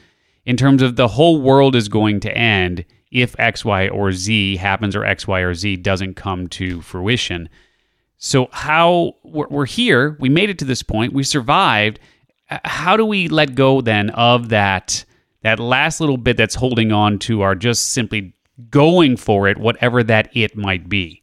[0.45, 4.57] in terms of the whole world is going to end if X, Y, or Z
[4.57, 7.49] happens or X, Y, or Z doesn't come to fruition.
[8.17, 11.99] So, how we're here, we made it to this point, we survived.
[12.47, 15.05] How do we let go then of that
[15.41, 18.33] that last little bit that's holding on to our just simply
[18.69, 21.21] going for it, whatever that it might be?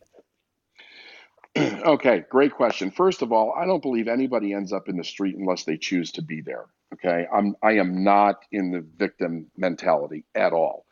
[1.59, 2.91] okay, great question.
[2.91, 6.13] First of all, I don't believe anybody ends up in the street unless they choose
[6.13, 6.67] to be there.
[6.95, 10.87] Okay, I'm I am not in the victim mentality at all.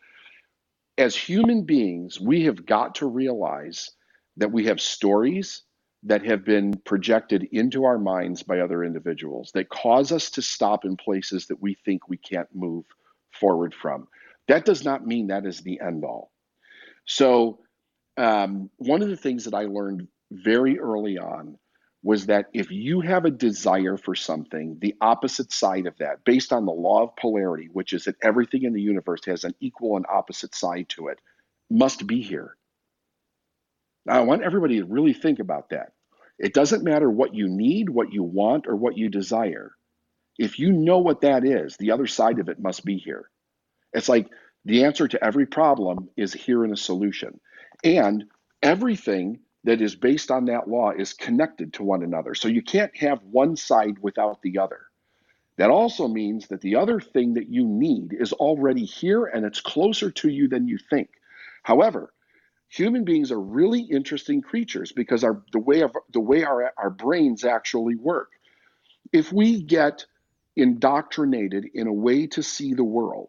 [0.96, 3.90] As human beings, we have got to realize
[4.36, 5.62] that we have stories
[6.04, 10.84] that have been projected into our minds by other individuals that cause us to stop
[10.84, 12.84] in places that we think we can't move
[13.38, 14.08] forward from.
[14.48, 16.32] That does not mean that is the end all.
[17.06, 17.60] So,
[18.16, 21.58] um, one of the things that I learned very early on
[22.02, 26.52] was that if you have a desire for something, the opposite side of that, based
[26.52, 29.96] on the law of polarity, which is that everything in the universe has an equal
[29.96, 31.18] and opposite side to it,
[31.70, 32.56] must be here.
[34.08, 35.92] I want everybody to really think about that.
[36.38, 39.72] It doesn't matter what you need, what you want, or what you desire.
[40.38, 43.28] If you know what that is, the other side of it must be here.
[43.92, 44.28] It's like
[44.64, 47.40] the answer to every problem is here in a solution.
[47.84, 48.24] And
[48.62, 52.34] everything that is based on that law is connected to one another.
[52.34, 54.80] So you can't have one side without the other.
[55.58, 59.60] That also means that the other thing that you need is already here and it's
[59.60, 61.10] closer to you than you think.
[61.62, 62.14] However,
[62.70, 66.90] human beings are really interesting creatures because our the way of the way our, our
[66.90, 68.30] brains actually work.
[69.12, 70.06] If we get
[70.56, 73.28] indoctrinated in a way to see the world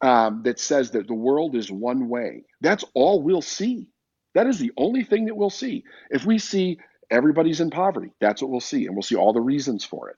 [0.00, 3.88] um, that says that the world is one way, that's all we'll see.
[4.34, 5.84] That is the only thing that we'll see.
[6.10, 6.78] If we see
[7.10, 10.16] everybody's in poverty, that's what we'll see, and we'll see all the reasons for it.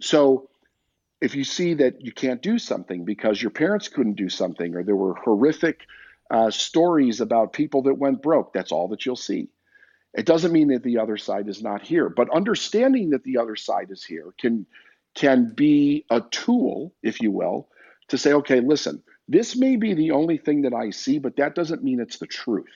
[0.00, 0.50] So
[1.20, 4.82] if you see that you can't do something because your parents couldn't do something, or
[4.82, 5.86] there were horrific
[6.32, 9.48] uh, stories about people that went broke, that's all that you'll see.
[10.14, 13.56] It doesn't mean that the other side is not here, but understanding that the other
[13.56, 14.66] side is here can
[15.14, 17.68] can be a tool, if you will,
[18.08, 21.54] to say, okay, listen, this may be the only thing that I see, but that
[21.54, 22.72] doesn't mean it's the truth.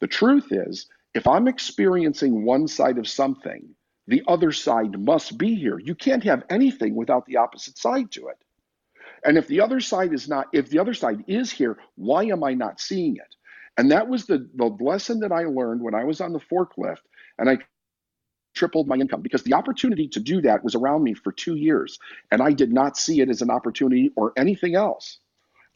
[0.00, 3.68] The truth is, if I'm experiencing one side of something,
[4.06, 5.78] the other side must be here.
[5.78, 8.38] You can't have anything without the opposite side to it.
[9.24, 12.42] And if the other side is not, if the other side is here, why am
[12.44, 13.34] I not seeing it?
[13.78, 16.98] And that was the, the lesson that I learned when I was on the forklift
[17.38, 17.58] and I
[18.54, 21.98] tripled my income because the opportunity to do that was around me for two years.
[22.30, 25.18] And I did not see it as an opportunity or anything else.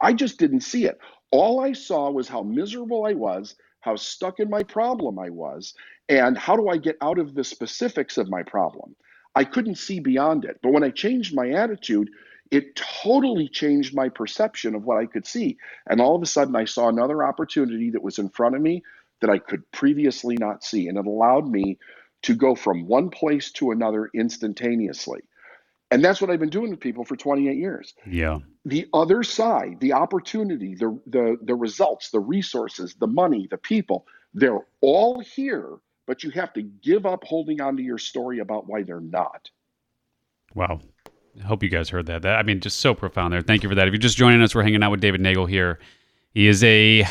[0.00, 0.98] I just didn't see it.
[1.30, 5.72] All I saw was how miserable I was how stuck in my problem I was,
[6.08, 8.96] and how do I get out of the specifics of my problem.
[9.36, 10.58] I couldn't see beyond it.
[10.60, 12.10] But when I changed my attitude,
[12.50, 15.58] it totally changed my perception of what I could see.
[15.88, 18.82] And all of a sudden, I saw another opportunity that was in front of me
[19.20, 20.88] that I could previously not see.
[20.88, 21.78] And it allowed me
[22.22, 25.20] to go from one place to another instantaneously.
[25.90, 27.94] And that's what I've been doing with people for 28 years.
[28.04, 28.40] Yeah.
[28.64, 34.06] The other side, the opportunity, the the the results, the resources, the money, the people,
[34.34, 35.76] they're all here,
[36.06, 39.48] but you have to give up holding on to your story about why they're not.
[40.54, 40.80] Wow.
[41.44, 42.22] Hope you guys heard that.
[42.22, 43.42] That I mean, just so profound there.
[43.42, 43.86] Thank you for that.
[43.86, 45.78] If you're just joining us, we're hanging out with David Neagle here.
[46.32, 47.04] He is a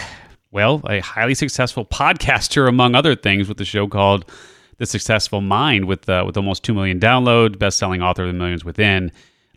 [0.51, 4.31] well, a highly successful podcaster among other things with the show called
[4.77, 8.33] the successful mind with uh, with almost two million downloads, best selling author of the
[8.33, 9.11] Millions Within.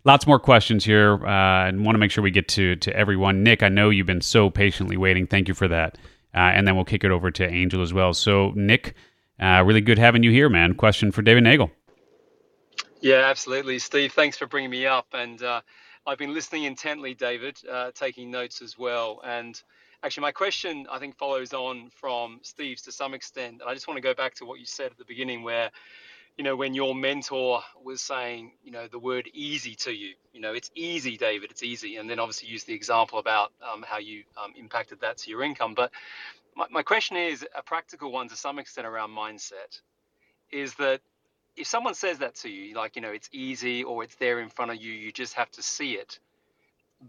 [0.05, 3.43] Lots more questions here, uh, and want to make sure we get to to everyone.
[3.43, 5.27] Nick, I know you've been so patiently waiting.
[5.27, 5.97] Thank you for that.
[6.33, 8.13] Uh, and then we'll kick it over to Angel as well.
[8.13, 8.93] So, Nick,
[9.39, 10.75] uh, really good having you here, man.
[10.75, 11.71] Question for David Neagle.
[13.01, 14.13] Yeah, absolutely, Steve.
[14.13, 15.61] Thanks for bringing me up, and uh,
[16.07, 19.61] I've been listening intently, David, uh, taking notes as well, and
[20.03, 23.61] Actually, my question I think follows on from Steve's to some extent.
[23.61, 25.71] And I just want to go back to what you said at the beginning, where
[26.37, 30.15] you know when your mentor was saying, you know, the word easy to you.
[30.33, 31.51] You know, it's easy, David.
[31.51, 35.17] It's easy, and then obviously use the example about um, how you um, impacted that
[35.19, 35.75] to your income.
[35.75, 35.91] But
[36.55, 39.81] my, my question is a practical one to some extent around mindset.
[40.51, 41.01] Is that
[41.59, 44.49] if someone says that to you, like you know, it's easy or it's there in
[44.49, 46.19] front of you, you just have to see it.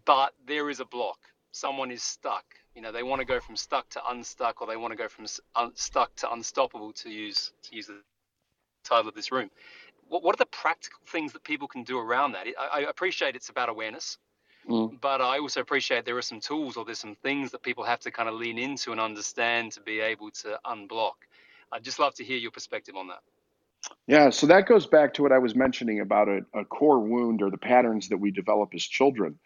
[0.04, 1.18] But there is a block.
[1.52, 2.44] Someone is stuck
[2.74, 5.08] you know, they want to go from stuck to unstuck, or they want to go
[5.08, 5.26] from
[5.56, 8.00] un- stuck to unstoppable, to use to use the
[8.84, 9.50] title of this room.
[10.08, 12.46] What, what are the practical things that people can do around that?
[12.58, 14.18] I, I appreciate it's about awareness,
[14.68, 15.00] mm.
[15.00, 18.00] but I also appreciate there are some tools or there's some things that people have
[18.00, 21.26] to kind of lean into and understand to be able to unblock.
[21.72, 23.20] I'd just love to hear your perspective on that.
[24.06, 27.42] Yeah, so that goes back to what I was mentioning about a, a core wound
[27.42, 29.38] or the patterns that we develop as children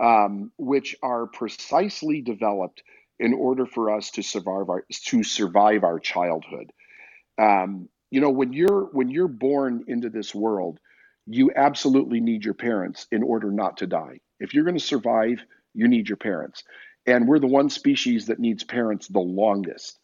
[0.00, 2.82] um, which are precisely developed
[3.18, 6.72] in order for us to survive our to survive our childhood.
[7.38, 10.78] Um, you know, when you're when you're born into this world,
[11.26, 14.20] you absolutely need your parents in order not to die.
[14.40, 15.38] If you're going to survive,
[15.74, 16.64] you need your parents.
[17.06, 19.98] And we're the one species that needs parents the longest.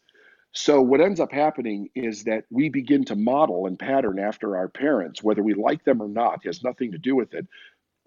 [0.51, 4.67] So, what ends up happening is that we begin to model and pattern after our
[4.67, 7.47] parents, whether we like them or not, has nothing to do with it,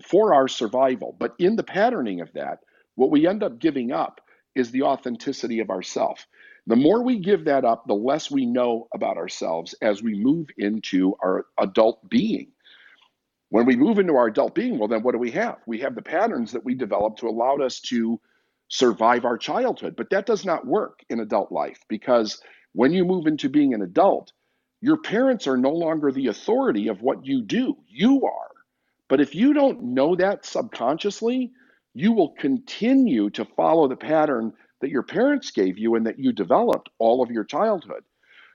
[0.05, 1.15] for our survival.
[1.19, 2.61] But in the patterning of that,
[2.97, 4.21] what we end up giving up
[4.55, 6.27] is the authenticity of ourself.
[6.67, 10.49] The more we give that up, the less we know about ourselves as we move
[10.59, 12.53] into our adult being.
[13.51, 15.59] When we move into our adult being, well, then what do we have?
[15.67, 18.21] We have the patterns that we developed to allow us to
[18.73, 19.97] survive our childhood.
[19.97, 22.43] But that does not work in adult life because
[22.75, 24.33] when you move into being an adult,
[24.81, 27.77] your parents are no longer the authority of what you do.
[27.89, 28.51] You are.
[29.09, 31.53] But if you don't know that subconsciously,
[31.95, 36.33] you will continue to follow the pattern that your parents gave you and that you
[36.33, 38.05] developed all of your childhood.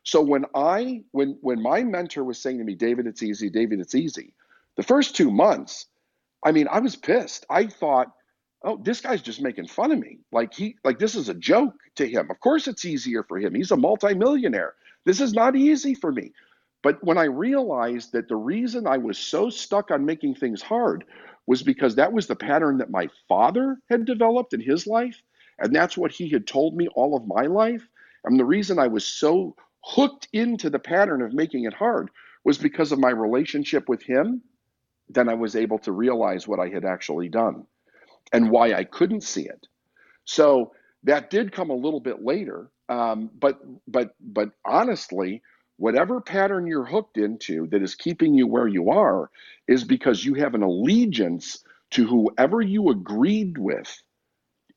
[0.04, 3.82] So when I when when my mentor was saying to me, David, it's easy, David,
[3.82, 4.34] it's easy,
[4.78, 5.88] the first two months,
[6.46, 7.46] I mean, I was pissed.
[7.50, 8.08] I thought,
[8.68, 10.20] oh, this guy's just making fun of me.
[10.32, 12.30] Like he like this is a joke to him.
[12.30, 13.56] Of course it's easier for him.
[13.56, 14.76] He's a multimillionaire.
[15.06, 16.34] This is not easy for me.
[16.84, 21.06] But when I realized that the reason I was so stuck on making things hard
[21.48, 25.24] was because that was the pattern that my father had developed in his life.
[25.60, 27.88] And that's what he had told me all of my life.
[28.26, 32.10] And the reason I was so hooked into the pattern of making it hard
[32.44, 34.42] was because of my relationship with him.
[35.10, 37.66] Then I was able to realize what I had actually done
[38.32, 39.68] and why I couldn't see it.
[40.26, 40.74] So
[41.04, 45.42] that did come a little bit later, um, but but but honestly,
[45.78, 49.30] whatever pattern you're hooked into that is keeping you where you are
[49.68, 54.02] is because you have an allegiance to whoever you agreed with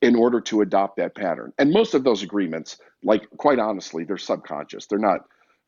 [0.01, 1.53] in order to adopt that pattern.
[1.59, 4.87] And most of those agreements, like quite honestly, they're subconscious.
[4.87, 5.21] They're not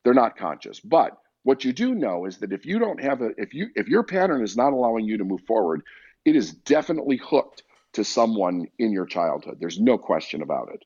[0.04, 0.80] they're not conscious.
[0.80, 3.88] But what you do know is that if you don't have a if you if
[3.88, 5.82] your pattern is not allowing you to move forward,
[6.26, 7.64] it is definitely hooked
[7.94, 9.58] to someone in your childhood.
[9.60, 10.84] There's no question about it.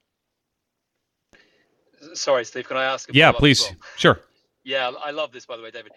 [2.13, 3.09] Sorry, Steve, can I ask?
[3.11, 3.63] yeah, please.
[3.63, 3.75] Well?
[3.95, 4.19] Sure.
[4.63, 5.93] Yeah, I love this, by the way, David.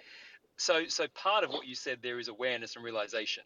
[0.56, 3.44] So, so part of what you said there is awareness and realization.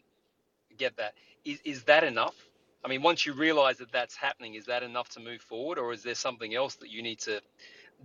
[0.77, 1.13] Get that?
[1.43, 2.35] Is is that enough?
[2.83, 5.93] I mean, once you realize that that's happening, is that enough to move forward, or
[5.93, 7.41] is there something else that you need to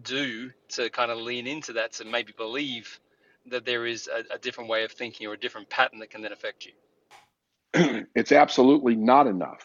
[0.02, 3.00] do to kind of lean into that to maybe believe
[3.46, 6.22] that there is a, a different way of thinking or a different pattern that can
[6.22, 6.72] then affect you?
[8.14, 9.64] it's absolutely not enough.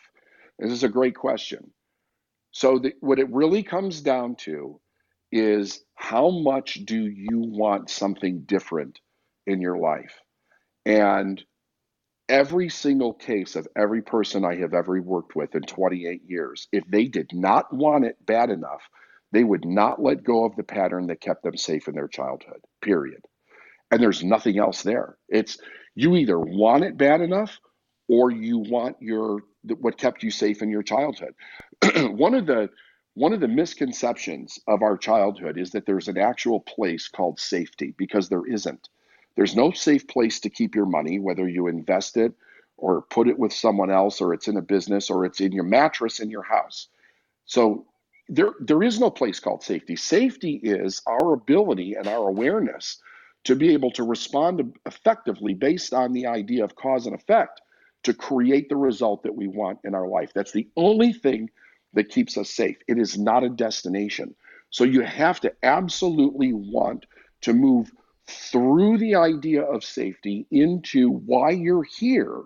[0.60, 1.72] This is a great question.
[2.51, 4.80] So, the, what it really comes down to
[5.32, 8.99] is how much do you want something different
[9.45, 10.14] in your life?
[10.86, 11.43] And
[12.30, 16.86] every single case of every person I have ever worked with in 28 years, if
[16.88, 18.82] they did not want it bad enough,
[19.32, 22.62] they would not let go of the pattern that kept them safe in their childhood,
[22.82, 23.26] period.
[23.91, 25.18] And there's nothing else there.
[25.28, 25.58] It's
[25.93, 27.60] you either want it bad enough
[28.08, 29.41] or you want your
[29.80, 31.34] what kept you safe in your childhood.
[32.12, 32.70] one of the
[33.16, 37.93] one of the misconceptions of our childhood is that there's an actual place called safety
[37.97, 38.89] because there isn't.
[39.36, 42.34] There's no safe place to keep your money, whether you invest it
[42.78, 45.64] or put it with someone else, or it's in a business, or it's in your
[45.64, 46.89] mattress in your house.
[47.45, 47.86] So
[48.28, 49.95] there, there is no place called safety.
[49.95, 52.97] Safety is our ability and our awareness
[53.45, 57.62] to be able to respond effectively based on the idea of cause and effect
[58.06, 60.32] to create the result that we want in our life.
[60.34, 61.49] That's the only thing
[61.93, 62.78] that keeps us safe.
[62.88, 64.36] It is not a destination.
[64.70, 67.06] So you have to absolutely want
[67.41, 67.91] to move
[68.28, 72.43] through the idea of safety into why you're here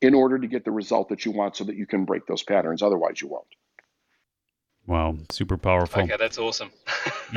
[0.00, 2.42] in order to get the result that you want so that you can break those
[2.42, 2.82] patterns.
[2.82, 3.46] Otherwise, you won't.
[4.86, 6.02] Wow, super powerful.
[6.02, 6.70] Okay, that's awesome.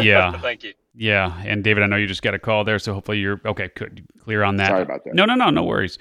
[0.01, 0.39] Yeah.
[0.39, 0.73] Thank you.
[0.95, 3.69] Yeah, and David, I know you just got a call there, so hopefully you're okay.
[3.75, 4.67] Good, clear on that.
[4.67, 5.13] Sorry about that.
[5.13, 5.97] No, no, no, no worries.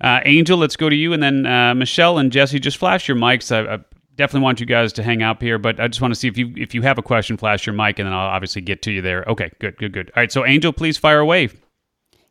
[0.00, 3.16] Uh, Angel, let's go to you, and then uh, Michelle and Jesse, just flash your
[3.16, 3.54] mics.
[3.54, 3.78] I, I,
[4.16, 6.38] definitely want you guys to hang out here, but I just want to see if
[6.38, 8.92] you if you have a question, flash your mic, and then I'll obviously get to
[8.92, 9.24] you there.
[9.26, 10.10] Okay, good, good, good.
[10.16, 11.48] All right, so Angel, please fire away.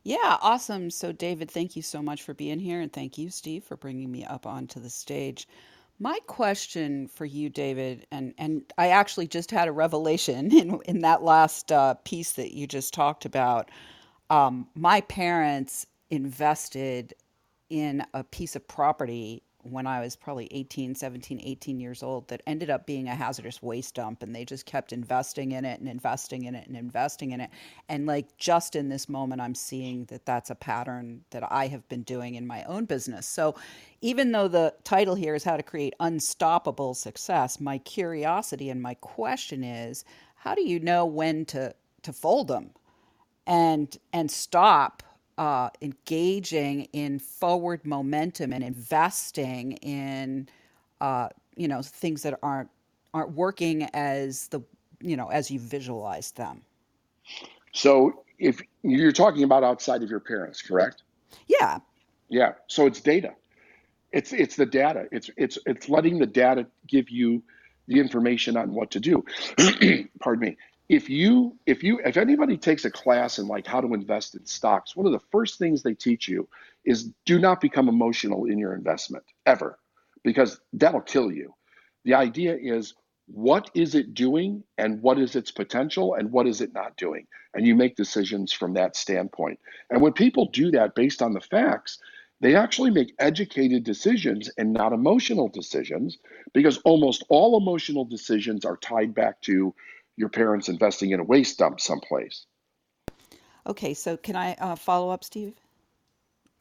[0.02, 0.90] Yeah, awesome.
[0.90, 4.12] So, David, thank you so much for being here, and thank you, Steve, for bringing
[4.12, 5.48] me up onto the stage.
[5.98, 11.00] My question for you, David, and and I actually just had a revelation in in
[11.00, 13.70] that last uh, piece that you just talked about.
[14.30, 17.14] Um, my parents invested
[17.70, 22.42] in a piece of property when I was probably 18, 17, 18 years old that
[22.46, 24.22] ended up being a hazardous waste dump.
[24.22, 27.50] And they just kept investing in it and investing in it and investing in it.
[27.88, 31.88] And like just in this moment, I'm seeing that that's a pattern that I have
[31.88, 33.26] been doing in my own business.
[33.26, 33.54] So
[34.02, 38.94] even though the title here is How to Create Unstoppable Success, my curiosity and my
[38.94, 40.04] question is
[40.36, 42.70] how do you know when to, to fold them
[43.46, 45.02] and, and stop?
[45.38, 50.48] Uh, engaging in forward momentum and investing in
[51.00, 52.70] uh, you know things that aren't
[53.12, 54.60] aren't working as the
[55.00, 56.62] you know as you visualized them.
[57.72, 61.02] So if you're talking about outside of your parents, correct?
[61.46, 61.78] Yeah.
[62.28, 62.52] Yeah.
[62.66, 63.34] So it's data.
[64.12, 65.08] It's it's the data.
[65.10, 67.42] It's it's it's letting the data give you
[67.86, 69.24] the information on what to do.
[70.20, 70.56] Pardon me
[70.88, 74.44] if you if you if anybody takes a class in like how to invest in
[74.44, 76.48] stocks one of the first things they teach you
[76.84, 79.78] is do not become emotional in your investment ever
[80.24, 81.54] because that'll kill you.
[82.04, 82.94] The idea is
[83.26, 87.26] what is it doing and what is its potential and what is it not doing?
[87.54, 89.60] And you make decisions from that standpoint.
[89.90, 91.98] And when people do that based on the facts
[92.40, 96.18] they actually make educated decisions and not emotional decisions
[96.52, 99.74] because almost all emotional decisions are tied back to
[100.16, 102.46] your parents investing in a waste dump someplace.
[103.66, 105.54] Okay, so can I uh, follow up, Steve?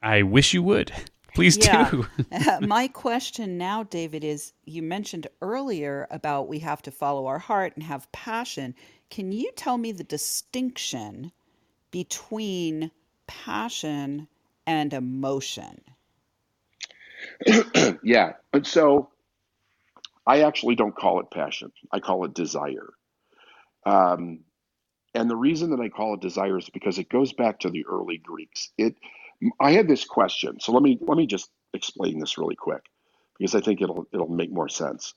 [0.01, 0.91] I wish you would.
[1.33, 1.89] Please yeah.
[1.89, 2.05] do.
[2.61, 7.73] My question now, David, is you mentioned earlier about we have to follow our heart
[7.75, 8.75] and have passion.
[9.09, 11.31] Can you tell me the distinction
[11.91, 12.91] between
[13.27, 14.27] passion
[14.65, 15.81] and emotion?
[18.03, 18.33] yeah.
[18.53, 19.09] And so
[20.25, 22.93] I actually don't call it passion, I call it desire.
[23.85, 24.39] Um,
[25.13, 27.85] and the reason that I call it desire is because it goes back to the
[27.85, 28.71] early Greeks.
[28.77, 28.95] It,
[29.59, 32.83] I had this question, so let me let me just explain this really quick
[33.37, 35.13] because I think it'll it'll make more sense.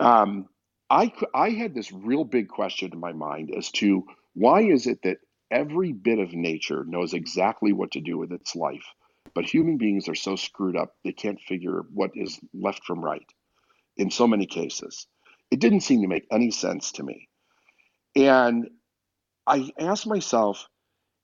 [0.00, 0.48] Um,
[0.88, 5.02] I I had this real big question in my mind as to why is it
[5.02, 5.18] that
[5.50, 8.86] every bit of nature knows exactly what to do with its life,
[9.34, 13.26] but human beings are so screwed up they can't figure what is left from right
[13.96, 15.06] in so many cases.
[15.50, 17.28] It didn't seem to make any sense to me.
[18.16, 18.68] And
[19.46, 20.68] I ask myself,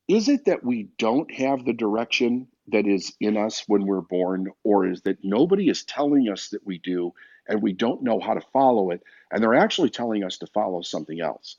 [0.09, 4.49] is it that we don't have the direction that is in us when we're born,
[4.64, 7.12] or is that nobody is telling us that we do
[7.49, 10.82] and we don't know how to follow it, and they're actually telling us to follow
[10.82, 11.57] something else?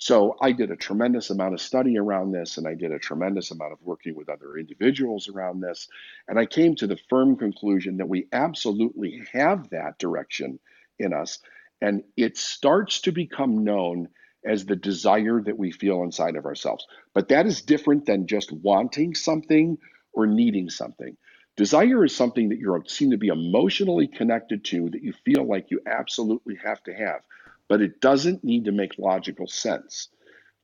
[0.00, 3.50] So I did a tremendous amount of study around this, and I did a tremendous
[3.50, 5.88] amount of working with other individuals around this.
[6.28, 10.60] And I came to the firm conclusion that we absolutely have that direction
[11.00, 11.40] in us,
[11.80, 14.08] and it starts to become known
[14.44, 16.86] as the desire that we feel inside of ourselves.
[17.14, 19.78] But that is different than just wanting something
[20.12, 21.16] or needing something.
[21.56, 25.70] Desire is something that you seem to be emotionally connected to that you feel like
[25.70, 27.20] you absolutely have to have,
[27.66, 30.08] but it doesn't need to make logical sense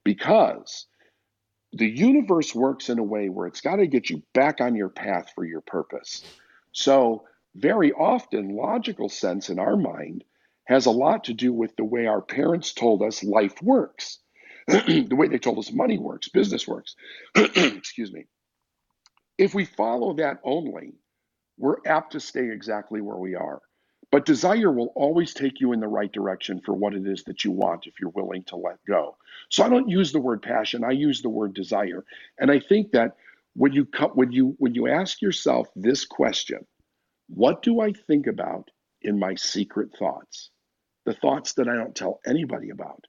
[0.04, 0.86] because
[1.72, 4.88] the universe works in a way where it's got to get you back on your
[4.88, 6.24] path for your purpose.
[6.70, 7.24] So,
[7.56, 10.24] very often, logical sense in our mind
[10.66, 14.18] has a lot to do with the way our parents told us life works,
[14.66, 16.96] the way they told us money works, business works.
[17.36, 18.26] Excuse me.
[19.38, 20.94] If we follow that only,
[21.58, 23.60] we're apt to stay exactly where we are.
[24.10, 27.44] But desire will always take you in the right direction for what it is that
[27.44, 29.16] you want if you're willing to let go.
[29.50, 32.04] So I don't use the word passion, I use the word desire.
[32.38, 33.16] And I think that
[33.54, 36.60] when you when you when you ask yourself this question,
[37.28, 38.70] what do I think about
[39.02, 40.50] in my secret thoughts?
[41.05, 43.05] The thoughts that I don't tell anybody about,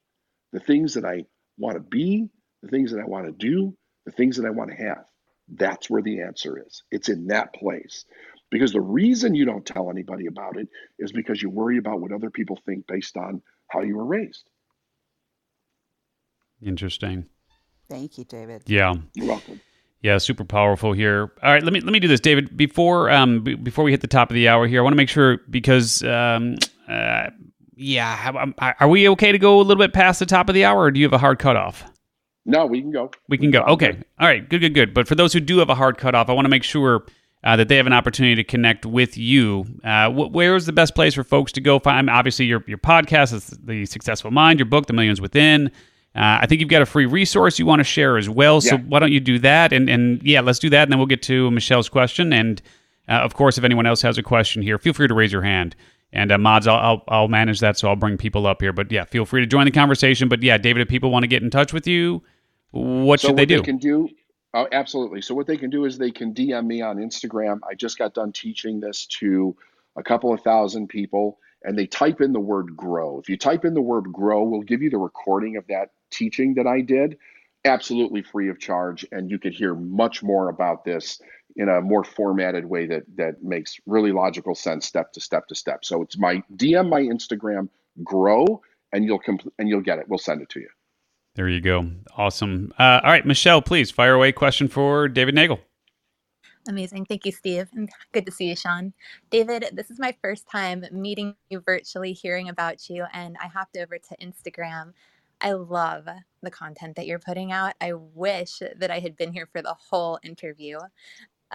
[0.51, 1.25] the things that I
[1.57, 2.27] want to be,
[2.61, 3.75] the things that I want to do,
[4.05, 5.05] the things that I want to have.
[5.47, 6.83] That's where the answer is.
[6.91, 8.05] It's in that place.
[8.51, 10.67] Because the reason you don't tell anybody about it
[10.99, 14.47] is because you worry about what other people think based on how you were raised.
[16.61, 17.25] Interesting.
[17.89, 18.63] Thank you, David.
[18.65, 18.95] Yeah.
[19.13, 19.61] You're welcome.
[20.01, 21.31] Yeah, super powerful here.
[21.41, 22.55] All right, let me let me do this, David.
[22.55, 24.97] Before um b- before we hit the top of the hour here, I want to
[24.97, 27.31] make sure because um uh,
[27.75, 30.65] yeah, um, are we okay to go a little bit past the top of the
[30.65, 31.83] hour, or do you have a hard cutoff?
[32.45, 33.11] No, we can go.
[33.27, 33.61] We can go.
[33.61, 33.97] Okay.
[34.19, 34.47] All right.
[34.47, 34.59] Good.
[34.59, 34.73] Good.
[34.73, 34.93] Good.
[34.93, 37.05] But for those who do have a hard cutoff, I want to make sure
[37.43, 39.65] uh, that they have an opportunity to connect with you.
[39.83, 42.09] Uh, wh- where is the best place for folks to go find?
[42.09, 44.59] Obviously, your your podcast is the Successful Mind.
[44.59, 45.71] Your book, The Millions Within.
[46.15, 48.61] Uh, I think you've got a free resource you want to share as well.
[48.61, 48.81] So yeah.
[48.83, 49.73] why don't you do that?
[49.73, 52.31] And and yeah, let's do that, and then we'll get to Michelle's question.
[52.31, 52.61] And
[53.09, 55.41] uh, of course, if anyone else has a question here, feel free to raise your
[55.41, 55.75] hand.
[56.15, 58.73] And uh, mods, I'll, I'll, I'll manage that, so I'll bring people up here.
[58.73, 60.29] But yeah, feel free to join the conversation.
[60.29, 62.23] But yeah, David, if people want to get in touch with you,
[62.71, 63.57] what so should what they do?
[63.57, 64.09] They can do
[64.55, 65.21] oh, absolutely.
[65.21, 67.59] So what they can do is they can DM me on Instagram.
[67.69, 69.55] I just got done teaching this to
[69.95, 73.19] a couple of thousand people, and they type in the word grow.
[73.19, 76.55] If you type in the word grow, we'll give you the recording of that teaching
[76.55, 77.17] that I did,
[77.65, 79.05] absolutely free of charge.
[79.11, 81.21] And you could hear much more about this
[81.55, 85.55] in a more formatted way that that makes really logical sense step to step to
[85.55, 85.85] step.
[85.85, 87.69] So it's my DM my Instagram
[88.03, 90.07] grow and you'll compl- and you'll get it.
[90.07, 90.69] We'll send it to you.
[91.35, 91.91] There you go.
[92.15, 92.73] Awesome.
[92.79, 95.59] Uh, all right, Michelle, please fire away question for David Neagle.
[96.67, 97.05] Amazing.
[97.05, 97.67] Thank you, Steve.
[97.73, 98.93] And good to see you, Sean.
[99.29, 103.77] David, this is my first time meeting you virtually, hearing about you, and I hopped
[103.77, 104.93] over to Instagram.
[105.41, 106.07] I love
[106.41, 107.73] the content that you're putting out.
[107.81, 110.79] I wish that I had been here for the whole interview.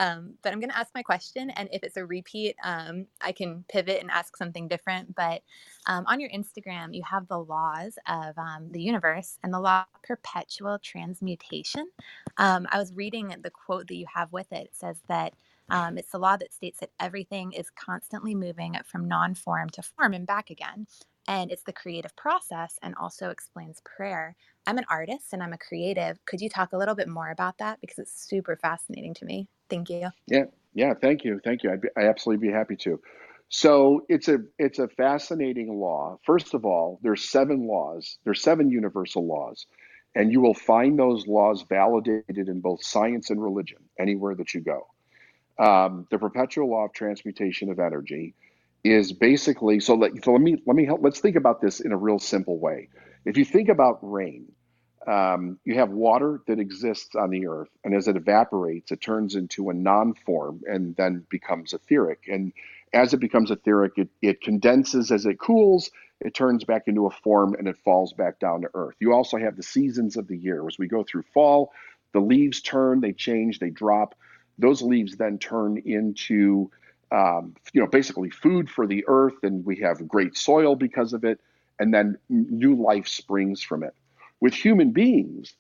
[0.01, 3.33] Um, but I'm going to ask my question, and if it's a repeat, um, I
[3.33, 5.15] can pivot and ask something different.
[5.15, 5.43] But
[5.87, 9.85] um, on your Instagram, you have the laws of um, the universe and the law
[9.95, 11.87] of perpetual transmutation.
[12.39, 14.69] Um, I was reading the quote that you have with it.
[14.69, 15.35] It says that
[15.69, 19.83] um, it's the law that states that everything is constantly moving from non form to
[19.83, 20.87] form and back again.
[21.31, 24.35] And it's the creative process and also explains prayer.
[24.67, 26.19] I'm an artist and I'm a creative.
[26.27, 27.81] Could you talk a little bit more about that?
[27.81, 29.47] Because it's super fascinating to me.
[29.69, 30.11] Thank you.
[30.27, 31.71] Yeah, yeah, thank you, thank you.
[31.71, 33.01] I'd be, I absolutely be happy to.
[33.49, 36.19] So it's a it's a fascinating law.
[36.27, 38.19] First of all, there's seven laws.
[38.25, 39.67] There's seven universal laws,
[40.17, 44.63] and you will find those laws validated in both science and religion anywhere that you
[44.63, 44.89] go.
[45.65, 48.35] Um, the perpetual law of transmutation of energy
[48.85, 49.95] is basically so.
[49.95, 51.01] Let, so let me let me help.
[51.03, 52.89] Let's think about this in a real simple way.
[53.25, 54.51] If you think about rain,
[55.07, 59.35] um, you have water that exists on the earth, and as it evaporates, it turns
[59.35, 62.25] into a non form and then becomes etheric.
[62.29, 62.53] And
[62.93, 67.11] as it becomes etheric, it, it condenses as it cools, it turns back into a
[67.11, 68.97] form and it falls back down to earth.
[69.01, 70.67] You also have the seasons of the year.
[70.67, 71.73] As we go through fall,
[72.13, 74.15] the leaves turn, they change, they drop.
[74.59, 76.71] Those leaves then turn into
[77.13, 81.25] um, you know, basically food for the earth, and we have great soil because of
[81.25, 81.41] it,
[81.79, 83.95] and then new life springs from it.
[84.41, 85.55] With human beings,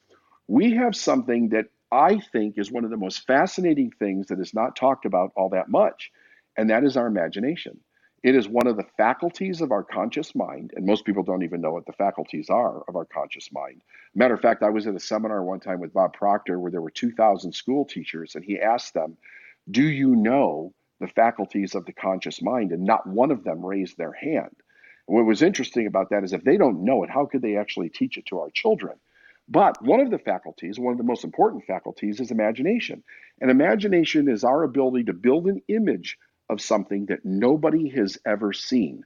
[0.46, 4.54] we have something that I think is one of the most fascinating things that is
[4.54, 6.12] not talked about all that much,
[6.56, 7.80] and that is our imagination.
[8.22, 11.62] It is one of the faculties of our conscious mind, and most people don't even
[11.62, 13.82] know what the faculties are of our conscious mind.
[14.14, 16.82] Matter of fact, I was at a seminar one time with Bob Proctor where there
[16.82, 19.16] were 2,000 school teachers, and he asked them,
[19.70, 22.72] Do you know the faculties of the conscious mind?
[22.72, 24.54] And not one of them raised their hand
[25.10, 27.88] what was interesting about that is if they don't know it, how could they actually
[27.88, 28.96] teach it to our children?
[29.48, 33.02] But one of the faculties, one of the most important faculties, is imagination.
[33.40, 36.16] And imagination is our ability to build an image
[36.48, 39.02] of something that nobody has ever seen.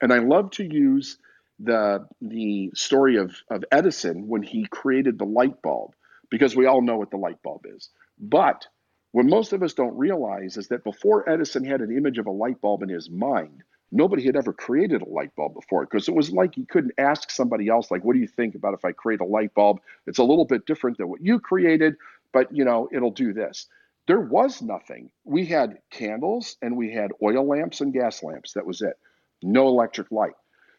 [0.00, 1.18] And I love to use
[1.58, 5.94] the, the story of, of Edison when he created the light bulb,
[6.30, 7.90] because we all know what the light bulb is.
[8.18, 8.66] But
[9.14, 12.32] what most of us don't realize is that before Edison had an image of a
[12.32, 13.62] light bulb in his mind,
[13.92, 17.30] nobody had ever created a light bulb before because it was like you couldn't ask
[17.30, 19.78] somebody else like what do you think about if i create a light bulb?
[20.08, 21.94] It's a little bit different than what you created
[22.32, 23.68] but you know it'll do this.
[24.08, 25.10] There was nothing.
[25.22, 28.54] We had candles and we had oil lamps and gas lamps.
[28.54, 28.98] That was it.
[29.44, 30.34] No electric light.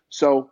[0.10, 0.52] So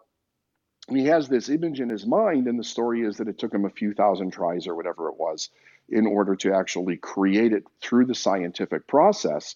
[0.88, 3.66] he has this image in his mind and the story is that it took him
[3.66, 5.50] a few thousand tries or whatever it was
[5.90, 9.56] in order to actually create it through the scientific process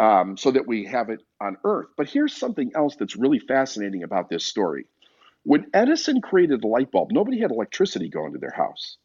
[0.00, 1.88] um, so that we have it on Earth.
[1.96, 4.86] But here's something else that's really fascinating about this story.
[5.44, 8.98] When Edison created the light bulb, nobody had electricity going to their house.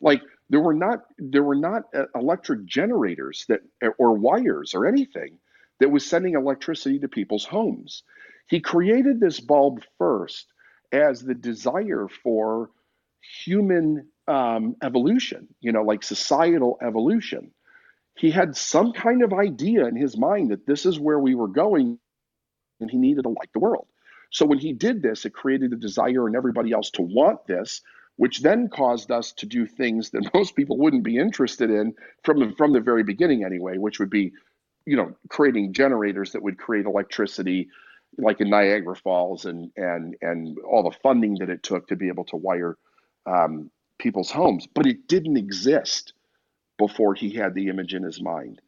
[0.00, 3.60] Like there were not there were not uh, electric generators that
[3.98, 5.38] or wires or anything
[5.80, 8.02] that was sending electricity to people's homes.
[8.48, 10.52] He created this bulb first
[10.92, 12.70] as the desire for
[13.44, 17.52] human um, evolution, you know, like societal evolution
[18.16, 21.48] he had some kind of idea in his mind that this is where we were
[21.48, 21.98] going
[22.80, 23.86] and he needed to like the world.
[24.30, 27.82] So when he did this, it created a desire in everybody else to want this,
[28.16, 31.94] which then caused us to do things that most people wouldn't be interested in
[32.24, 34.32] from the, from the very beginning anyway, which would be,
[34.86, 37.68] you know, creating generators that would create electricity
[38.18, 42.08] like in Niagara Falls and and and all the funding that it took to be
[42.08, 42.76] able to wire
[43.26, 46.12] um, people's homes, but it didn't exist
[46.78, 48.60] before he had the image in his mind.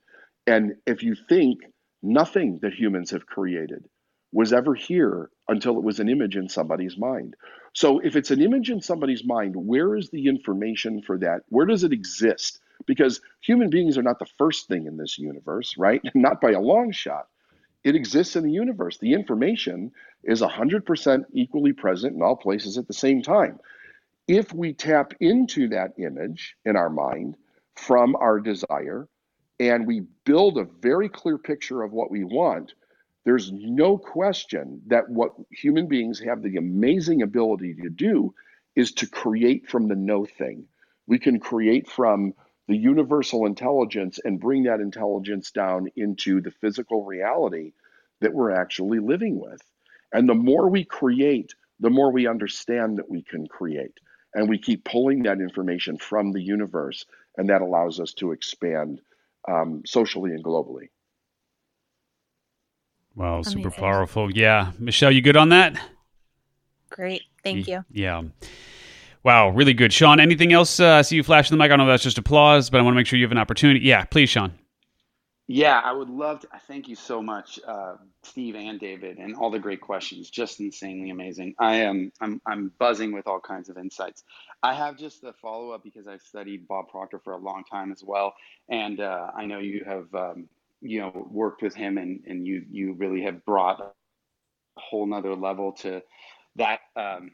[0.46, 1.60] And if you think
[2.02, 3.88] nothing that humans have created
[4.32, 7.34] was ever here until it was an image in somebody's mind.
[7.72, 11.42] So if it's an image in somebody's mind, where is the information for that?
[11.48, 12.60] Where does it exist?
[12.86, 16.02] Because human beings are not the first thing in this universe, right?
[16.14, 17.26] Not by a long shot.
[17.84, 18.98] It exists in the universe.
[18.98, 19.92] The information
[20.24, 23.58] is 100% equally present in all places at the same time.
[24.28, 27.36] If we tap into that image in our mind,
[27.76, 29.06] from our desire
[29.60, 32.74] and we build a very clear picture of what we want,
[33.24, 38.34] there's no question that what human beings have the amazing ability to do
[38.74, 40.66] is to create from the no thing.
[41.06, 42.34] We can create from
[42.66, 47.74] the universal intelligence and bring that intelligence down into the physical reality
[48.20, 49.62] that we're actually living with.
[50.12, 54.00] And the more we create, the more we understand that we can create.
[54.34, 57.06] And we keep pulling that information from the universe,
[57.36, 59.00] and that allows us to expand
[59.48, 60.88] um, socially and globally.
[63.14, 64.30] Wow, super powerful.
[64.30, 64.72] Yeah.
[64.78, 65.80] Michelle, you good on that?
[66.90, 67.22] Great.
[67.42, 67.84] Thank you.
[67.90, 68.22] Yeah.
[69.22, 69.92] Wow, really good.
[69.92, 70.78] Sean, anything else?
[70.78, 71.72] Uh, I see you flashing the mic.
[71.72, 73.80] I know that's just applause, but I want to make sure you have an opportunity.
[73.80, 74.52] Yeah, please, Sean.
[75.46, 76.48] Yeah, I would love to.
[76.68, 80.30] Thank you so much, uh, Steve and David, and all the great questions.
[80.30, 81.54] Just insanely amazing.
[81.60, 84.24] I am I'm I'm buzzing with all kinds of insights.
[84.62, 87.92] I have just a follow up because I've studied Bob Proctor for a long time
[87.92, 88.34] as well,
[88.70, 90.48] and uh, I know you have um,
[90.80, 93.90] you know worked with him, and and you you really have brought a
[94.80, 96.02] whole nother level to
[96.56, 96.80] that.
[96.96, 97.32] Um,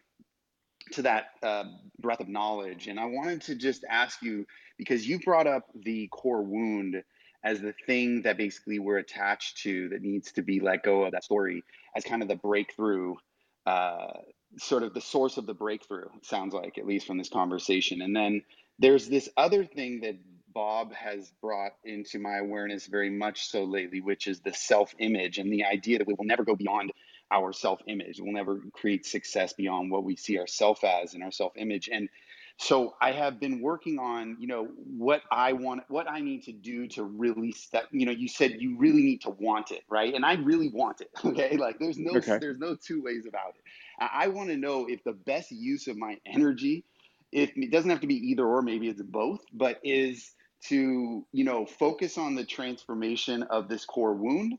[0.93, 1.65] to that uh,
[2.01, 2.89] breadth of knowledge.
[2.89, 4.47] And I wanted to just ask you
[4.79, 7.03] because you brought up the core wound
[7.45, 11.13] as the thing that basically we're attached to that needs to be let go of
[11.13, 11.65] that story
[11.97, 13.15] as kind of the breakthrough
[13.67, 14.13] uh,
[14.59, 18.03] sort of the source of the breakthrough sounds like at least from this conversation.
[18.03, 18.43] And then
[18.79, 20.17] there's this other thing that
[20.53, 25.39] bob has brought into my awareness very much so lately which is the self image
[25.39, 26.93] and the idea that we will never go beyond
[27.31, 31.31] our self image we'll never create success beyond what we see ourself as and our
[31.31, 32.09] self image and
[32.63, 34.67] so i have been working on you know
[34.99, 38.57] what i want what i need to do to really step you know you said
[38.61, 40.15] you really need to want it right?
[40.15, 41.59] And i really want it okay?
[41.59, 42.41] Like there's no Okay.
[42.41, 43.63] there's no two ways about it.
[44.01, 46.85] I, I want to know if the best use of my energy
[47.33, 50.35] if it doesn't have to be either or maybe it's both but is
[50.69, 54.55] to you know focus on the transformation of this core wound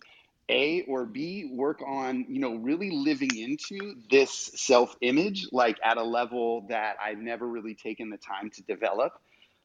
[0.49, 5.97] a or B, work on, you know, really living into this self image, like at
[5.97, 9.13] a level that I've never really taken the time to develop,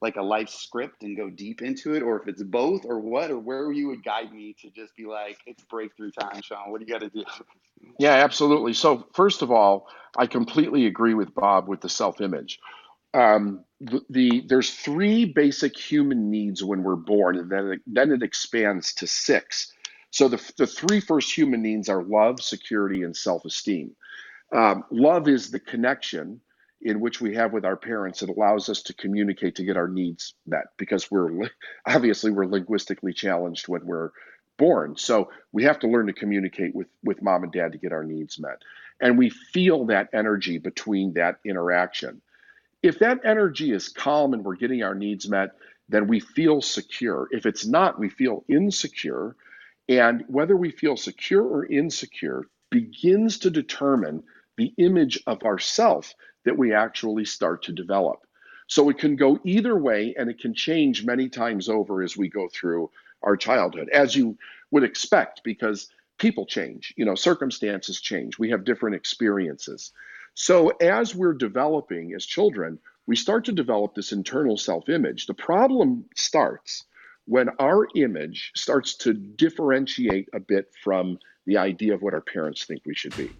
[0.00, 3.30] like a life script and go deep into it, or if it's both or what,
[3.30, 6.70] or where you would guide me to just be like, it's breakthrough time, Sean.
[6.70, 7.24] What do you got to do?
[7.98, 8.74] Yeah, absolutely.
[8.74, 12.58] So, first of all, I completely agree with Bob with the self image.
[13.14, 18.10] Um, the, the there's three basic human needs when we're born, and then it, then
[18.10, 19.72] it expands to six.
[20.18, 23.94] So the, the three first human needs are love, security, and self-esteem.
[24.52, 26.40] Um, love is the connection
[26.82, 28.20] in which we have with our parents.
[28.20, 31.48] It allows us to communicate to get our needs met because we're
[31.86, 34.10] obviously we're linguistically challenged when we're
[34.56, 34.96] born.
[34.96, 38.02] So we have to learn to communicate with with mom and dad to get our
[38.02, 38.62] needs met.
[39.00, 42.22] And we feel that energy between that interaction.
[42.82, 45.50] If that energy is calm and we're getting our needs met,
[45.88, 47.28] then we feel secure.
[47.30, 49.36] If it's not, we feel insecure.
[49.88, 54.22] And whether we feel secure or insecure begins to determine
[54.56, 56.14] the image of ourself
[56.44, 58.20] that we actually start to develop.
[58.66, 62.28] So it can go either way and it can change many times over as we
[62.28, 62.90] go through
[63.22, 64.36] our childhood, as you
[64.70, 68.38] would expect, because people change, you know, circumstances change.
[68.38, 69.92] We have different experiences.
[70.34, 75.26] So as we're developing as children, we start to develop this internal self image.
[75.26, 76.84] The problem starts
[77.28, 82.64] when our image starts to differentiate a bit from the idea of what our parents
[82.64, 83.30] think we should be.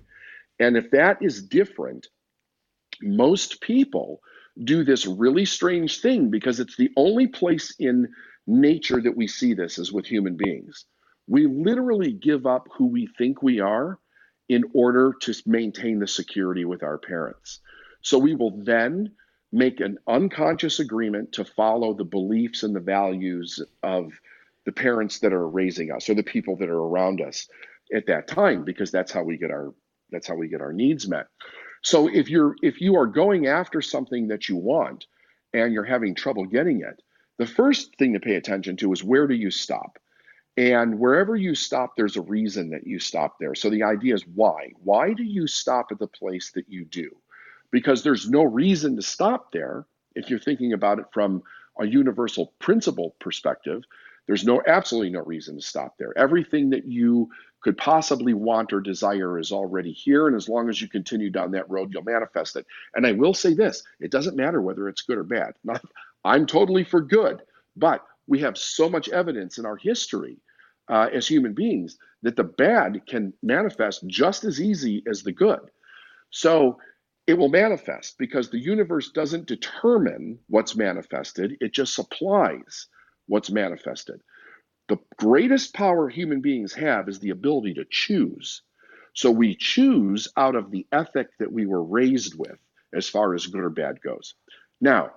[0.60, 2.06] And if that is different,
[3.00, 4.20] most people
[4.62, 8.08] do this really strange thing because it's the only place in
[8.46, 10.84] nature that we see this is with human beings.
[11.26, 13.98] We literally give up who we think we are
[14.50, 17.60] in order to maintain the security with our parents.
[18.02, 19.12] So we will then
[19.52, 24.12] make an unconscious agreement to follow the beliefs and the values of
[24.66, 27.48] the parents that are raising us or the people that are around us
[27.94, 29.72] at that time because that's how we get our
[30.10, 31.26] that's how we get our needs met.
[31.82, 35.06] So if you're if you are going after something that you want
[35.54, 37.02] and you're having trouble getting it,
[37.38, 39.98] the first thing to pay attention to is where do you stop?
[40.56, 43.54] And wherever you stop, there's a reason that you stop there.
[43.54, 44.72] So the idea is why?
[44.82, 47.16] Why do you stop at the place that you do?
[47.70, 51.42] Because there's no reason to stop there if you're thinking about it from
[51.78, 53.82] a universal principle perspective.
[54.26, 56.16] There's no absolutely no reason to stop there.
[56.16, 60.26] Everything that you could possibly want or desire is already here.
[60.26, 62.66] And as long as you continue down that road, you'll manifest it.
[62.94, 65.54] And I will say this it doesn't matter whether it's good or bad.
[65.64, 65.82] Not,
[66.24, 67.42] I'm totally for good,
[67.76, 70.38] but we have so much evidence in our history
[70.88, 75.70] uh, as human beings that the bad can manifest just as easy as the good.
[76.30, 76.78] So
[77.28, 82.86] it will manifest because the universe doesn't determine what's manifested, it just supplies
[83.26, 84.22] what's manifested.
[84.88, 88.62] The greatest power human beings have is the ability to choose.
[89.12, 92.58] So we choose out of the ethic that we were raised with
[92.94, 94.32] as far as good or bad goes.
[94.80, 95.10] Now,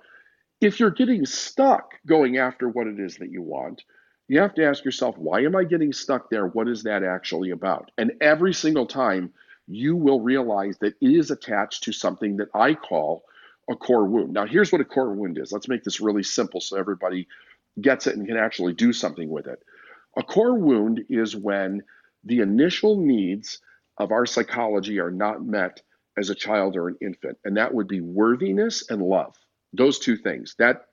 [0.60, 3.84] if you're getting stuck going after what it is that you want,
[4.28, 6.46] you have to ask yourself, why am I getting stuck there?
[6.46, 7.90] What is that actually about?
[7.96, 9.32] And every single time,
[9.66, 13.24] you will realize that it is attached to something that I call
[13.70, 14.32] a core wound.
[14.32, 15.52] Now, here's what a core wound is.
[15.52, 17.28] Let's make this really simple so everybody
[17.80, 19.62] gets it and can actually do something with it.
[20.16, 21.82] A core wound is when
[22.24, 23.60] the initial needs
[23.98, 25.80] of our psychology are not met
[26.18, 29.34] as a child or an infant, and that would be worthiness and love.
[29.72, 30.54] Those two things.
[30.58, 30.86] That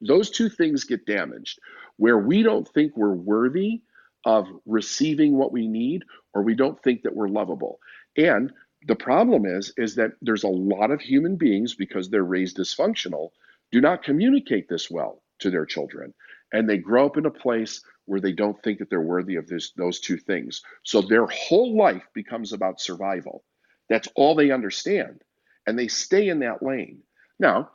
[0.00, 1.58] those two things get damaged
[1.96, 3.82] where we don't think we're worthy
[4.24, 6.04] of receiving what we need
[6.34, 7.78] or we don't think that we're lovable.
[8.16, 8.52] And
[8.86, 13.30] the problem is is that there's a lot of human beings because they're raised dysfunctional
[13.72, 16.14] do not communicate this well to their children.
[16.52, 19.48] And they grow up in a place where they don't think that they're worthy of
[19.48, 20.62] this, those two things.
[20.84, 23.42] So their whole life becomes about survival.
[23.88, 25.22] That's all they understand.
[25.66, 27.02] And they stay in that lane.
[27.38, 27.70] Now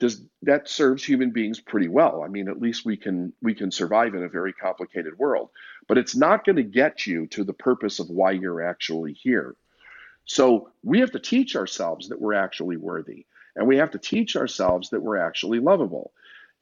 [0.00, 2.24] does that serves human beings pretty well.
[2.24, 5.50] I mean at least we can we can survive in a very complicated world.
[5.86, 9.54] But it's not going to get you to the purpose of why you're actually here
[10.26, 14.36] so we have to teach ourselves that we're actually worthy, and we have to teach
[14.36, 16.12] ourselves that we're actually lovable.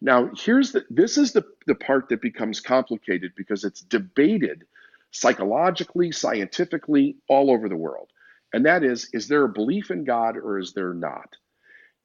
[0.01, 4.65] Now, here's the this is the, the part that becomes complicated because it's debated
[5.13, 8.11] psychologically, scientifically, all over the world.
[8.53, 11.37] And that is, is there a belief in God or is there not?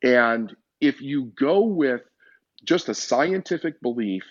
[0.04, 2.02] And if you go with
[2.66, 4.24] just a scientific belief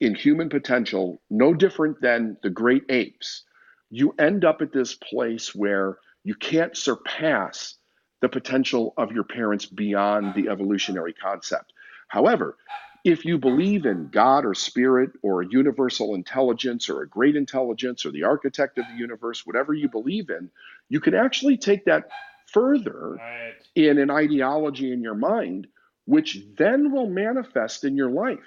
[0.00, 3.44] in human potential, no different than the great apes,
[3.90, 7.76] you end up at this place where you can't surpass
[8.20, 11.72] the potential of your parents beyond the evolutionary concept.
[12.08, 12.56] However,
[13.04, 18.04] if you believe in God or spirit or a universal intelligence or a great intelligence
[18.04, 20.50] or the architect of the universe, whatever you believe in,
[20.90, 22.10] you can actually take that
[22.52, 23.54] further right.
[23.74, 25.66] in an ideology in your mind,
[26.04, 28.38] which then will manifest in your life.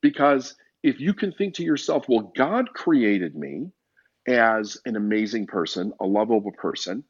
[0.00, 3.70] Because if you can think to yourself, well, God created me,
[4.28, 7.04] as an amazing person, a lovable person,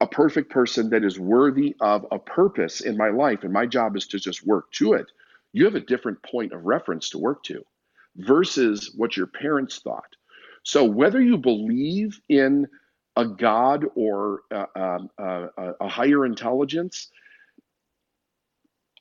[0.00, 3.96] a perfect person that is worthy of a purpose in my life, and my job
[3.96, 5.06] is to just work to it,
[5.52, 7.64] you have a different point of reference to work to
[8.16, 10.16] versus what your parents thought.
[10.62, 12.66] So, whether you believe in
[13.16, 17.08] a God or uh, um, uh, uh, a higher intelligence,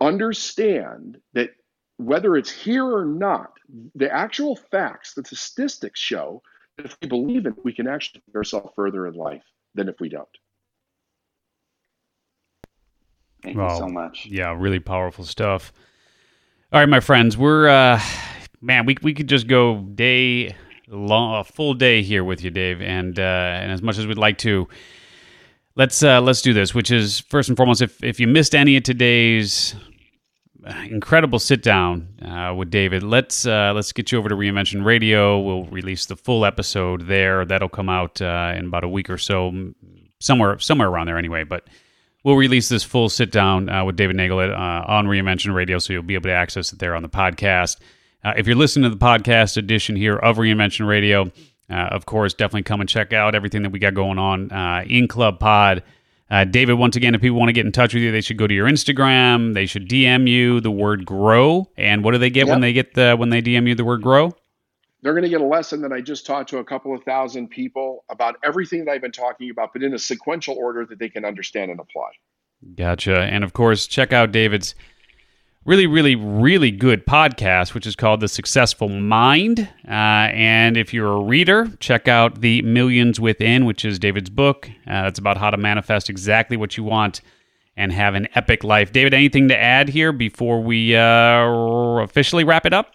[0.02, 1.52] understand that
[1.98, 3.52] whether it's here or not,
[3.96, 6.42] the actual facts, the statistics show
[6.86, 9.44] if we believe it, we can actually take ourselves further in life
[9.76, 10.28] than if we don't.
[13.44, 14.26] Thank well, you so much.
[14.26, 15.72] Yeah, really powerful stuff.
[16.72, 18.02] All right, my friends, we're uh
[18.62, 20.56] man, we we could just go day
[20.88, 24.18] long, a full day here with you, Dave, and uh, and as much as we'd
[24.18, 24.68] like to,
[25.76, 26.74] let's uh, let's do this.
[26.74, 29.76] Which is first and foremost, if if you missed any of today's
[30.66, 33.04] incredible sit down uh, with David.
[33.04, 35.40] Let's uh, let's get you over to Reinvention Radio.
[35.40, 37.46] We'll release the full episode there.
[37.46, 39.74] That'll come out uh, in about a week or so,
[40.20, 41.44] somewhere somewhere around there anyway.
[41.44, 41.68] But
[42.24, 45.94] we'll release this full sit down uh, with David Neagle uh, on Reinvention Radio, so
[45.94, 47.78] you'll be able to access it there on the podcast.
[48.24, 51.32] Uh, if you're listening to the podcast edition here of Reinvention Radio,
[51.70, 54.52] of course, definitely come and check out everything that we got going on
[54.88, 55.84] in Club Pod.
[56.30, 58.38] Uh, David, once again, if people want to get in touch with you, they should
[58.38, 59.56] go to your Instagram.
[59.56, 62.50] They should DM you the word "grow." And what do they get yep.
[62.50, 64.32] when they get the when they DM you the word "grow"?
[65.02, 67.50] They're going to get a lesson that I just taught to a couple of thousand
[67.50, 71.08] people about everything that I've been talking about, but in a sequential order that they
[71.08, 72.10] can understand and apply.
[72.76, 73.22] Gotcha.
[73.22, 74.76] And of course, check out David's
[75.66, 79.70] really, really, really good podcast, which is called The Successful Mind.
[79.88, 84.70] Uh, and if you're a reader, check out The Millions Within, which is David's book.
[84.88, 87.22] Uh, it's about how to manifest exactly what you want
[87.76, 88.92] and have an epic life.
[88.92, 91.46] David, anything to add here before we uh,
[92.04, 92.92] officially wrap it up?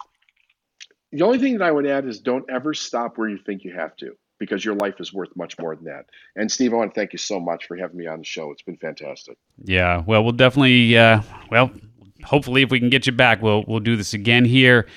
[1.11, 3.73] The only thing that I would add is don't ever stop where you think you
[3.73, 6.07] have to because your life is worth much more than that.
[6.35, 8.51] And Steve, I want to thank you so much for having me on the show.
[8.51, 9.37] It's been fantastic.
[9.63, 11.71] Yeah, well, we'll definitely, uh, well,
[12.25, 14.87] hopefully, if we can get you back, we'll we'll do this again here.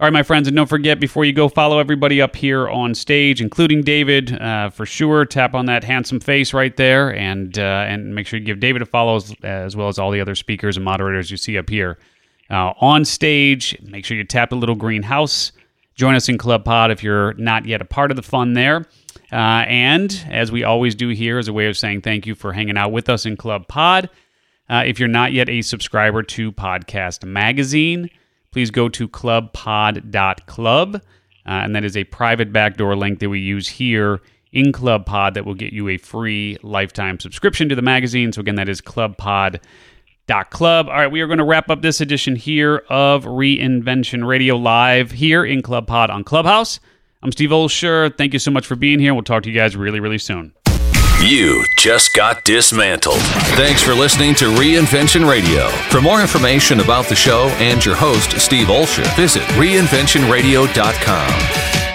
[0.00, 2.96] All right, my friends, and don't forget before you go, follow everybody up here on
[2.96, 5.24] stage, including David, uh, for sure.
[5.24, 8.82] Tap on that handsome face right there, and uh, and make sure you give David
[8.82, 11.70] a follow as, as, well as all the other speakers and moderators you see up
[11.70, 11.98] here
[12.50, 13.78] uh, on stage.
[13.82, 15.52] Make sure you tap the little green house.
[15.94, 18.86] Join us in Club Pod if you're not yet a part of the fun there.
[19.32, 22.52] Uh, and as we always do here, as a way of saying thank you for
[22.52, 24.10] hanging out with us in Club Pod.
[24.68, 28.08] Uh, if you're not yet a subscriber to Podcast Magazine,
[28.50, 30.96] please go to clubpod.club.
[30.96, 31.00] Uh,
[31.46, 34.20] and that is a private backdoor link that we use here
[34.52, 38.32] in Club Pod that will get you a free lifetime subscription to the magazine.
[38.32, 40.88] So, again, that is clubpod.club.
[40.88, 45.10] All right, we are going to wrap up this edition here of Reinvention Radio live
[45.10, 46.80] here in Club Pod on Clubhouse.
[47.22, 48.16] I'm Steve Olsher.
[48.16, 49.12] Thank you so much for being here.
[49.12, 50.54] We'll talk to you guys really, really soon.
[51.24, 53.22] You just got dismantled.
[53.56, 55.70] Thanks for listening to Reinvention Radio.
[55.88, 61.93] For more information about the show and your host, Steve Olsher, visit reinventionradio.com.